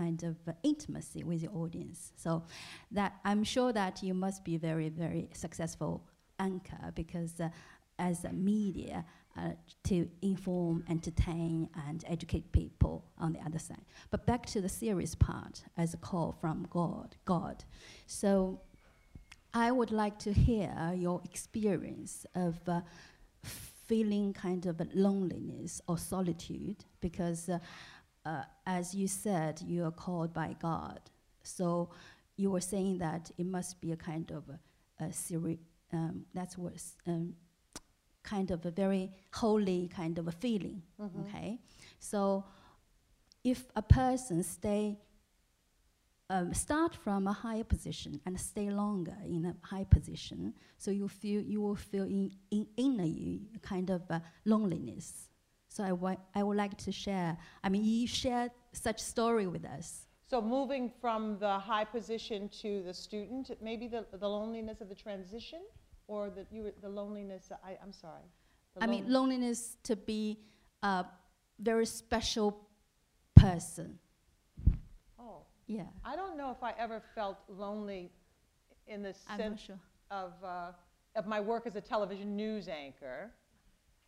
[0.00, 1.98] kind of uh, intimacy with your audience.
[2.16, 2.30] So
[2.98, 5.92] that I'm sure that you must be very very successful
[6.38, 7.48] anchor because uh,
[7.98, 9.04] as a media
[9.38, 9.50] uh,
[9.84, 13.84] to inform, entertain, and educate people on the other side.
[14.10, 17.64] But back to the serious part, as a call from God, God.
[18.06, 18.60] So
[19.52, 22.80] I would like to hear your experience of uh,
[23.88, 27.50] feeling kind of loneliness or solitude, because
[28.26, 31.00] uh, as you said, you are called by God.
[31.42, 31.90] So
[32.36, 35.60] you were saying that it must be a kind of a, a seri-
[35.92, 36.74] um, that's what
[37.06, 37.34] um,
[38.24, 40.82] kind of a very holy kind of a feeling.
[41.28, 41.60] Okay,
[42.00, 42.44] so
[43.44, 44.98] if a person stay
[46.28, 51.06] um, start from a higher position and stay longer in a high position, so you
[51.08, 55.25] feel you will feel in, in inner you kind of uh, loneliness.
[55.76, 57.36] So I wa- I would like to share.
[57.62, 60.06] I mean, you shared such story with us.
[60.30, 64.94] So moving from the high position to the student, maybe the, the loneliness of the
[64.94, 65.60] transition,
[66.08, 67.52] or the you were- the loneliness.
[67.62, 68.24] I, I'm sorry.
[68.80, 70.38] I mean, loneliness to be
[70.82, 71.04] a
[71.58, 72.48] very special
[73.34, 73.98] person.
[75.18, 78.10] oh, Yeah, I don't know if I ever felt lonely
[78.86, 79.78] in the sense sure.
[80.10, 80.72] of, uh,
[81.16, 83.30] of my work as a television news anchor.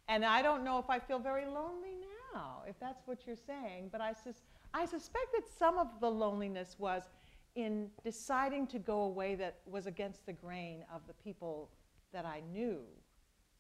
[0.09, 1.97] And I don't know if I feel very lonely
[2.35, 3.89] now, if that's what you're saying.
[3.93, 4.43] But I, sus-
[4.75, 7.03] I suspect that some of the loneliness was
[7.57, 11.71] in deciding to go away that was against the grain of the people
[12.13, 12.81] that I knew,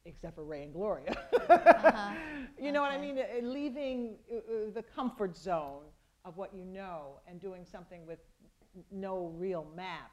[0.07, 1.15] except for Ray and Gloria.
[1.51, 2.13] Uh-huh.
[2.61, 3.19] you know what I mean?
[3.19, 4.41] Uh, Leaving uh, uh,
[4.75, 5.83] the comfort zone
[6.25, 8.21] of what you know and doing something with
[8.91, 10.11] no real map.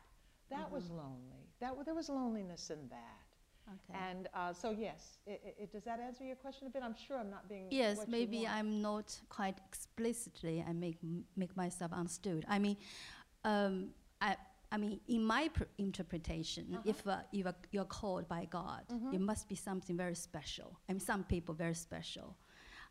[0.50, 0.98] That was Mm-hmm.
[0.98, 1.50] lonely.
[1.60, 3.25] That w- there was loneliness in that.
[3.68, 4.00] Okay.
[4.10, 6.84] And uh, so, yes, i i i- does that answer your question a bit?
[6.84, 7.68] I'm sure I'm not being.
[7.72, 8.46] Yes, maybe.
[8.48, 10.64] I'm not quite explicitly.
[10.68, 10.98] I make
[11.36, 12.46] make myself understood.
[12.48, 12.78] I mean,
[13.44, 13.90] um,
[14.22, 14.36] I
[14.72, 16.92] I mean, in my pr- interpretation, Uh-huh.
[16.92, 19.14] if uh, you are, you're called by God, Mm-hmm.
[19.16, 20.70] it must be something very special.
[20.90, 22.36] I mean, some people very special,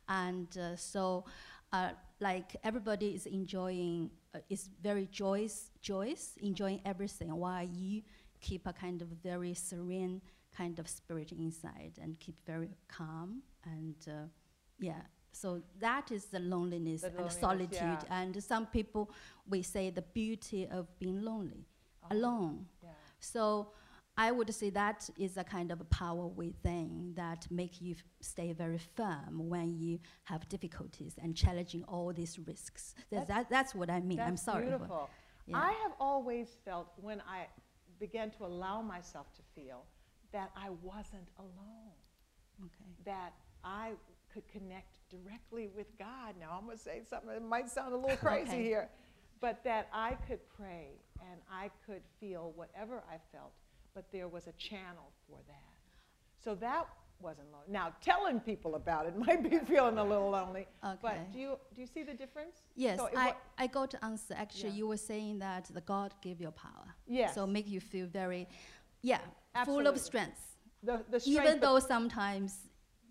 [0.07, 1.25] and uh, so.
[1.73, 8.01] Uh, like everybody is enjoying, uh, is very joyous, joyous, enjoying everything, while you
[8.39, 10.21] keep a kind of very serene
[10.57, 14.25] kind of spirit inside and keep very calm and uh,
[14.79, 15.01] yeah
[15.31, 18.19] so that is the loneliness The and loneliness, solitude yeah.
[18.21, 19.03] and some people
[19.53, 21.65] we say the beauty of being lonely
[22.03, 22.89] Oh, alone Yeah.
[23.19, 23.41] so
[24.25, 28.03] i would say that is a kind of a power within that make you f-
[28.21, 29.99] stay very firm when you
[30.31, 34.37] have difficulties and challenging all these risks That's- That- that, that's what i mean i'm
[34.37, 35.09] sorry beautiful.
[35.47, 35.57] yeah.
[35.69, 37.39] I have always felt when I
[37.99, 39.79] began to allow myself to feel
[40.35, 41.95] that I wasn't alone.
[42.65, 43.33] okay that
[43.63, 43.91] I
[44.33, 46.35] could connect directly with God.
[46.39, 48.63] Now, I'm going to say something that might sound a little crazy Okay.
[48.63, 48.89] here,
[49.39, 50.89] but that I could pray
[51.31, 53.53] and I could feel whatever I felt,
[53.93, 55.73] but there was a channel for that.
[56.43, 56.85] So that
[57.21, 57.67] wasn't lonely.
[57.71, 60.97] Now, telling people about it might be feeling a little lonely, Okay.
[61.01, 62.55] but do you, do you see the difference?
[62.75, 64.33] Yes, So I, I got to answer.
[64.37, 64.75] Actually, Yeah.
[64.79, 66.87] you were saying that the God gave you power.
[67.07, 67.33] Yes.
[67.35, 68.47] So make you feel very,
[69.01, 69.19] yeah,
[69.63, 70.41] full of strength.
[70.83, 72.57] the, the strength Even though sometimes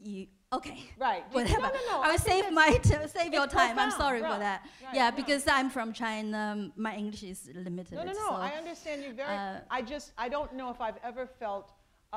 [0.02, 0.78] you, okay.
[0.98, 1.24] Right.
[1.32, 1.60] Whatever.
[1.62, 2.00] No, no, no.
[2.02, 3.70] I will think save my t- save your time.
[3.70, 4.62] I'm profound, sorry for that.
[4.84, 6.70] right, yeah, because I'm from China.
[6.76, 7.94] My English is limited.
[7.94, 8.28] No, no, no.
[8.28, 9.28] So I understand you very.
[9.36, 11.72] uh, I just, I don't know if I've ever felt
[12.12, 12.16] uh,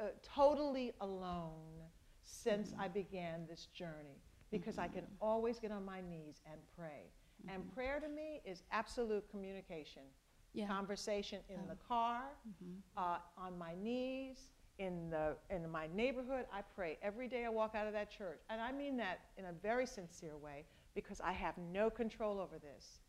[0.00, 1.52] uh, totally alone
[2.24, 2.80] since Mm-hmm.
[2.80, 4.18] I began this journey
[4.50, 7.02] because I can always get on my knees and pray.
[7.48, 10.25] And prayer to me is absolute communication, Mm-hmm.
[10.56, 10.66] Yeah.
[10.66, 11.68] conversation in Oh.
[11.68, 12.82] the car, Mhm.
[12.96, 16.46] uh, on my knees, in the in my neighborhood.
[16.52, 19.46] I pray every day I walk out of that church, and I mean that in
[19.46, 23.00] a very sincere way because I have no control over this.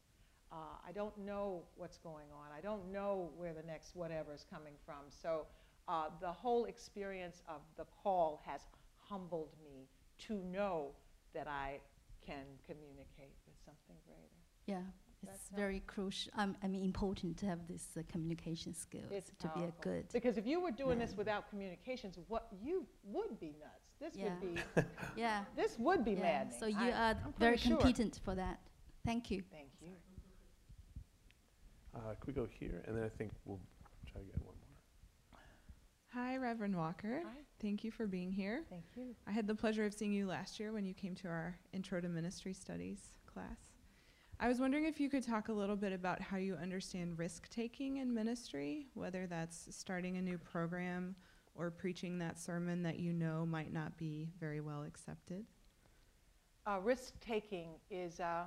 [0.52, 2.52] Uh, I don't know what's going on.
[2.58, 5.10] I don't know where the next whatever is coming from.
[5.10, 5.46] So
[5.90, 8.62] uh, the whole experience of the call has
[8.98, 9.90] humbled me
[10.20, 10.94] to know
[11.34, 11.80] that I
[12.26, 14.40] can communicate with something greater.
[14.66, 14.84] Yeah,
[15.24, 16.32] it's That's very crucial.
[16.38, 20.06] Um, I mean, important to have this uh, communication skills It's to be a good.
[20.14, 23.84] Because if you were doing this without communications, what you would be nuts.
[24.00, 24.30] This Yeah.
[24.30, 24.62] would be
[25.16, 25.44] Yeah.
[25.56, 26.22] this would be yeah.
[26.22, 26.60] maddening.
[26.60, 27.78] So you I- are I'm very pretty sure.
[27.78, 28.60] competent for that.
[29.06, 29.42] Thank you.
[29.52, 29.94] Thank you.
[31.96, 33.60] Uh, Could we go here, and then I think we'll
[34.12, 35.42] try to get one more.
[36.14, 37.22] Hi, Reverend Walker.
[37.26, 37.32] Hi.
[37.62, 38.64] Thank you for being here.
[38.70, 39.16] Thank you.
[39.28, 42.00] I had the pleasure of seeing you last year when you came to our Intro
[42.02, 43.58] to Ministry Studies class.
[44.40, 47.50] I was wondering if you could talk a little bit about how you understand risk
[47.50, 51.16] taking in ministry, whether that's starting a new program
[51.56, 55.44] or preaching that sermon that you know might not be very well accepted.
[56.68, 58.44] Uh, risk taking is, uh,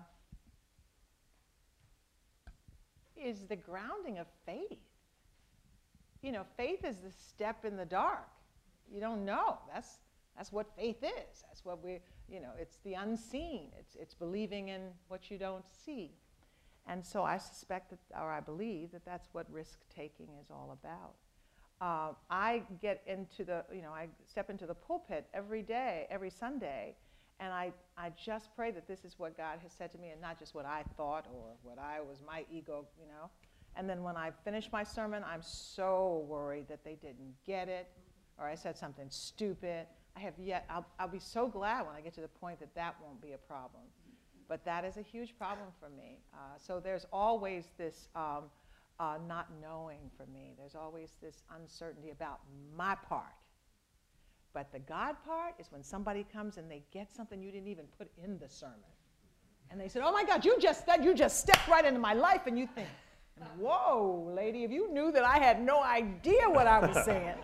[3.16, 4.78] is the grounding of faith.
[6.22, 8.28] You know, faith is the step in the dark.
[8.94, 9.58] You don't know.
[9.72, 9.98] That's,
[10.36, 11.44] that's what faith is.
[11.48, 13.68] That's what we, you know, it's the unseen.
[13.78, 16.12] It's, it's believing in what you don't see.
[16.86, 20.76] And so I suspect that, or I believe that that's what risk taking is all
[20.80, 21.14] about.
[21.80, 26.30] Uh, I get into the, you know, I step into the pulpit every day, every
[26.30, 26.94] Sunday,
[27.38, 30.20] and I, I just pray that this is what God has said to me and
[30.20, 33.30] not just what I thought or what I was, my ego, you know.
[33.76, 37.88] And then when I finish my sermon, I'm so worried that they didn't get it
[38.38, 39.86] or I said something stupid.
[40.16, 42.74] I have yet, I'll, I'll be so glad when I get to the point that
[42.74, 43.82] that won't be a problem.
[44.48, 46.18] But that is a huge problem for me.
[46.34, 48.44] Uh, so there's always this um,
[48.98, 50.54] uh, not knowing for me.
[50.58, 52.40] There's always this uncertainty about
[52.76, 53.24] my part.
[54.52, 57.84] But the God part is when somebody comes and they get something you didn't even
[57.96, 58.76] put in the sermon.
[59.70, 62.12] And they said, Oh my God, you just that you just stepped right into my
[62.12, 62.88] life, and you think,
[63.58, 67.36] Whoa, lady, if you knew that I had no idea what I was saying,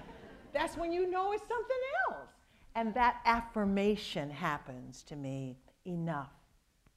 [0.53, 1.77] that's when you know it's something
[2.11, 2.26] else.
[2.77, 5.57] And that affirmation happens to me
[5.87, 6.35] enough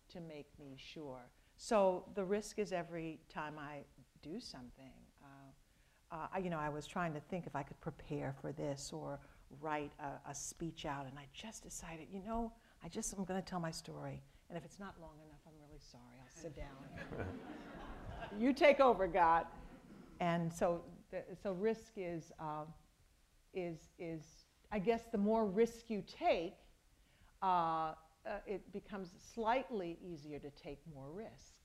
[0.10, 1.22] to make me sure.
[1.56, 3.80] So the risk is every time I
[4.22, 4.92] do something.
[5.24, 5.28] Uh,
[6.12, 8.92] uh, I, you know, I was trying to think if I could prepare for this
[8.92, 9.20] or
[9.62, 12.52] write a, a speech out, and I just decided, you know,
[12.84, 15.54] I just am going to tell my story, and if it's not long enough, I'm
[15.66, 16.20] really sorry.
[16.22, 17.26] I'll sit down.
[18.40, 19.46] you take over, God.
[20.20, 22.66] And so, the, so risk is, uh,
[23.54, 24.24] is, is,
[24.72, 26.54] I guess, the more risk you take,
[27.42, 27.94] uh, uh,
[28.46, 31.56] it becomes slightly easier to take more risk,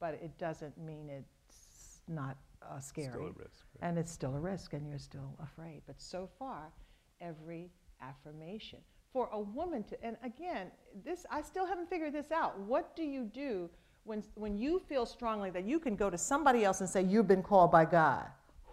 [0.00, 3.08] but it doesn't mean it's not uh, scary.
[3.08, 3.64] Still a risk.
[3.80, 3.88] right?
[3.88, 5.82] And it's still a risk, and you're still afraid.
[5.86, 6.72] But so far,
[7.20, 8.80] every affirmation
[9.14, 10.66] for a woman to, and again,
[11.04, 12.58] this I still haven't figured this out.
[12.58, 13.70] What do you do
[14.02, 17.28] when when you feel strongly that you can go to somebody else and say you've
[17.28, 18.26] been called by God?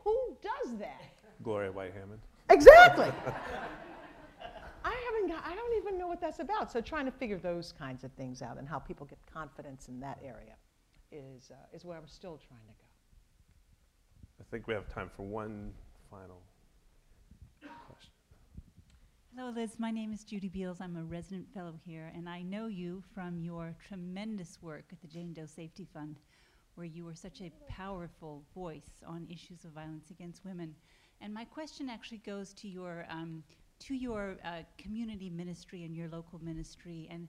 [0.03, 1.13] Who does that?
[1.43, 2.21] Gloria White Hammond.
[2.51, 3.05] Exactly.
[4.83, 6.71] I haven't got, I don't even know what that's about.
[6.71, 9.99] So trying to figure those kinds of things out and how people get confidence in
[10.01, 10.55] that area
[11.11, 12.87] is, uh, is where I'm still trying to go.
[14.39, 15.71] I think we have time for one
[16.09, 16.41] final
[17.87, 18.11] question.
[19.35, 19.75] Hello, Liz.
[19.77, 20.81] My name is Judy Beals.
[20.81, 25.07] I'm a resident fellow here, and I know you from your tremendous work at the
[25.07, 26.17] Jane Doe Safety Fund,
[26.75, 30.75] where you were such a powerful voice on issues of violence against women.
[31.22, 33.43] And my question actually goes to your um,
[33.82, 37.28] to your uh, community ministry and your local ministry, and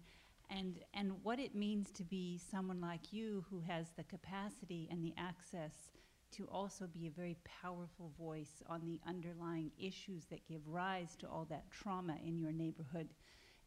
[0.51, 5.05] and and what it means to be someone like you who has the capacity and
[5.05, 5.91] the access
[6.33, 11.29] to also be a very powerful voice on the underlying issues that give rise to
[11.29, 13.09] all that trauma in your neighborhood,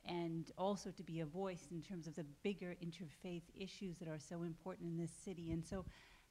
[0.08, 4.20] and also to be a voice in terms of the bigger interfaith issues that are
[4.20, 5.52] so important in this city.
[5.52, 5.86] And so,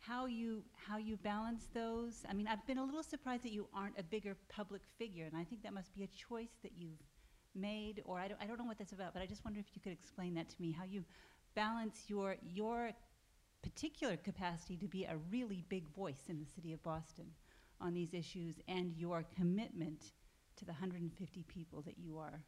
[0.07, 2.24] how you how you balance those?
[2.28, 5.36] I mean, I've been a little surprised that you aren't a bigger public figure, and
[5.36, 7.02] I think that must be a choice that you've
[7.55, 9.66] made, or I don't, I don't know what that's about, but I just wonder if
[9.74, 11.05] you could explain that to me, how you
[11.55, 12.90] balance your your
[13.62, 17.26] particular capacity to be a really big voice in the city of Boston
[17.80, 20.12] on these issues and your commitment
[20.57, 22.40] to the 150 people that you are.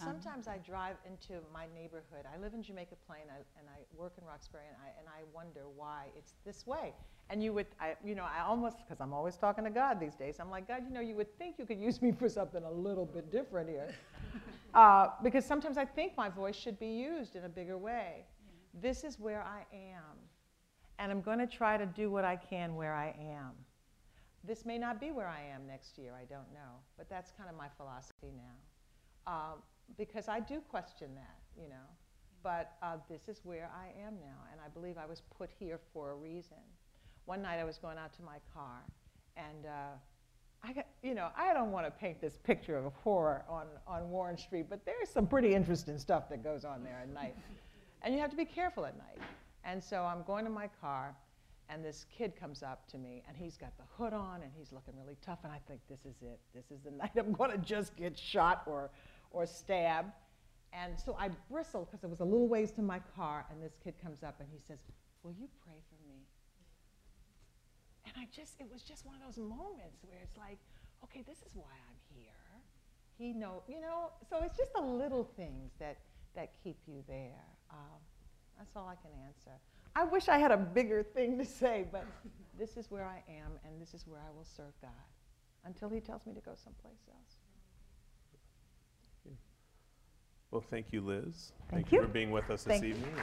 [0.00, 2.24] Um, Sometimes I drive into my neighborhood.
[2.32, 5.24] I live in Jamaica Plain I, and I work in Roxbury, and I, and I
[5.34, 6.92] wonder why it's this way.
[7.30, 10.14] And you would, I, you know, I almost, because I'm always talking to God these
[10.14, 12.62] days, I'm like, God, you know, you would think you could use me for something
[12.62, 13.88] a little bit different here.
[14.74, 18.24] uh, because sometimes I think my voice should be used in a bigger way.
[18.80, 20.16] This is where I am.
[20.98, 23.52] And I'm going to try to do what I can where I am.
[24.44, 26.80] This may not be where I am next year, I don't know.
[26.96, 29.32] But that's kind of my philosophy now.
[29.32, 29.58] Um,
[29.96, 31.86] because I do question that, you know.
[32.42, 35.80] But uh, this is where I am now, and I believe I was put here
[35.92, 36.58] for a reason.
[37.24, 38.84] One night I was going out to my car,
[39.36, 39.96] and uh,
[40.62, 43.66] I got, you know, I don't want to paint this picture of a horror on,
[43.86, 47.36] on Warren Street, but there's some pretty interesting stuff that goes on there at night.
[48.02, 49.18] and you have to be careful at night.
[49.64, 51.14] And so I'm going to my car,
[51.68, 54.72] and this kid comes up to me, and he's got the hood on, and he's
[54.72, 56.40] looking really tough, and I think, this is it.
[56.54, 58.90] This is the night I'm going to just get shot or,
[59.30, 60.12] or stabbed.
[60.72, 63.76] And so I bristled because it was a little ways to my car, and this
[63.82, 64.78] kid comes up and he says,
[65.22, 66.20] Will you pray for me?
[68.04, 70.58] And I just, it was just one of those moments where it's like,
[71.04, 72.32] okay, this is why I'm here.
[73.18, 75.98] He know, you know, so it's just the little things that,
[76.34, 77.44] that keep you there.
[77.70, 78.00] Um,
[78.56, 79.50] that's all I can answer.
[79.94, 82.06] I wish I had a bigger thing to say, but
[82.58, 84.90] this is where I am, and this is where I will serve God
[85.64, 87.37] until He tells me to go someplace else.
[90.50, 91.52] Well, thank you, Liz.
[91.70, 92.06] Thank you you.
[92.06, 92.90] for being with us this Thank you.
[92.90, 93.14] evening.